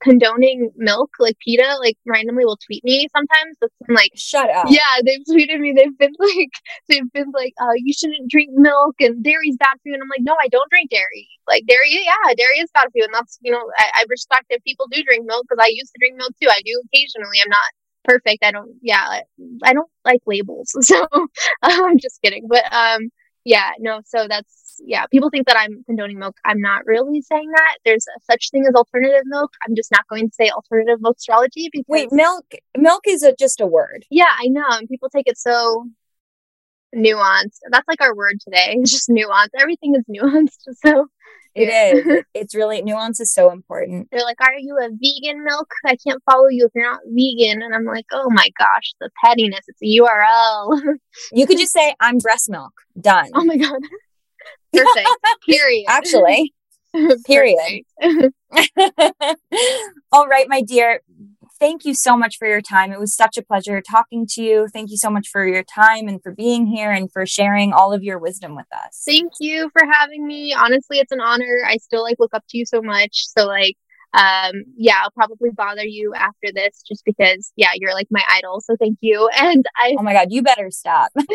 [0.00, 3.56] condoning milk, like PETA, like randomly will tweet me sometimes.
[3.62, 4.66] I'm like, shut up.
[4.68, 5.72] Yeah, they've tweeted me.
[5.72, 6.50] They've been like,
[6.88, 9.94] they've been like, uh, you shouldn't drink milk and dairy's bad for you.
[9.94, 11.28] And I'm like, no, I don't drink dairy.
[11.46, 13.04] Like dairy, yeah, dairy is bad for you.
[13.04, 15.92] And that's, you know, I, I respect if people do drink milk because I used
[15.92, 16.48] to drink milk too.
[16.50, 17.38] I do occasionally.
[17.42, 17.70] I'm not
[18.04, 18.44] perfect.
[18.44, 19.20] I don't, yeah,
[19.62, 20.72] I don't like labels.
[20.82, 21.06] So
[21.62, 22.46] I'm just kidding.
[22.48, 23.10] But, um,
[23.44, 26.36] yeah, no, so that's yeah, people think that I'm condoning milk.
[26.44, 27.78] I'm not really saying that.
[27.84, 29.52] There's a such thing as alternative milk.
[29.66, 32.44] I'm just not going to say alternative milk astrology because wait, milk
[32.76, 34.04] milk is a, just a word.
[34.10, 35.86] Yeah, I know, and people take it so
[36.94, 37.58] nuanced.
[37.70, 38.76] That's like our word today.
[38.78, 39.50] It's just nuance.
[39.58, 40.58] Everything is nuanced.
[40.84, 41.08] So
[41.54, 42.16] it yeah.
[42.16, 42.24] is.
[42.34, 44.08] It's really nuance is so important.
[44.10, 45.72] They're like, "Are you a vegan milk?
[45.86, 49.10] I can't follow you if you're not vegan." And I'm like, "Oh my gosh, the
[49.24, 49.64] pettiness!
[49.66, 50.96] It's a URL."
[51.32, 53.30] you could just say, "I'm breast milk." Done.
[53.34, 53.80] Oh my god.
[54.72, 55.08] Perfect.
[55.48, 55.84] Period.
[55.88, 56.52] Actually,
[57.26, 57.82] period.
[60.12, 61.00] All right, my dear.
[61.58, 62.92] Thank you so much for your time.
[62.92, 64.68] It was such a pleasure talking to you.
[64.70, 67.94] Thank you so much for your time and for being here and for sharing all
[67.94, 69.02] of your wisdom with us.
[69.06, 70.52] Thank you for having me.
[70.52, 71.62] Honestly, it's an honor.
[71.66, 73.24] I still like look up to you so much.
[73.28, 73.78] So like
[74.16, 78.60] um, yeah, I'll probably bother you after this just because, yeah, you're like my idol.
[78.60, 79.30] So thank you.
[79.46, 81.12] And I, oh my God, you better stop.
[81.16, 81.28] and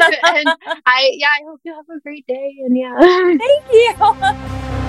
[0.86, 2.55] I, yeah, I hope you have a great day.
[2.65, 2.97] And yeah,
[3.38, 4.80] thank you.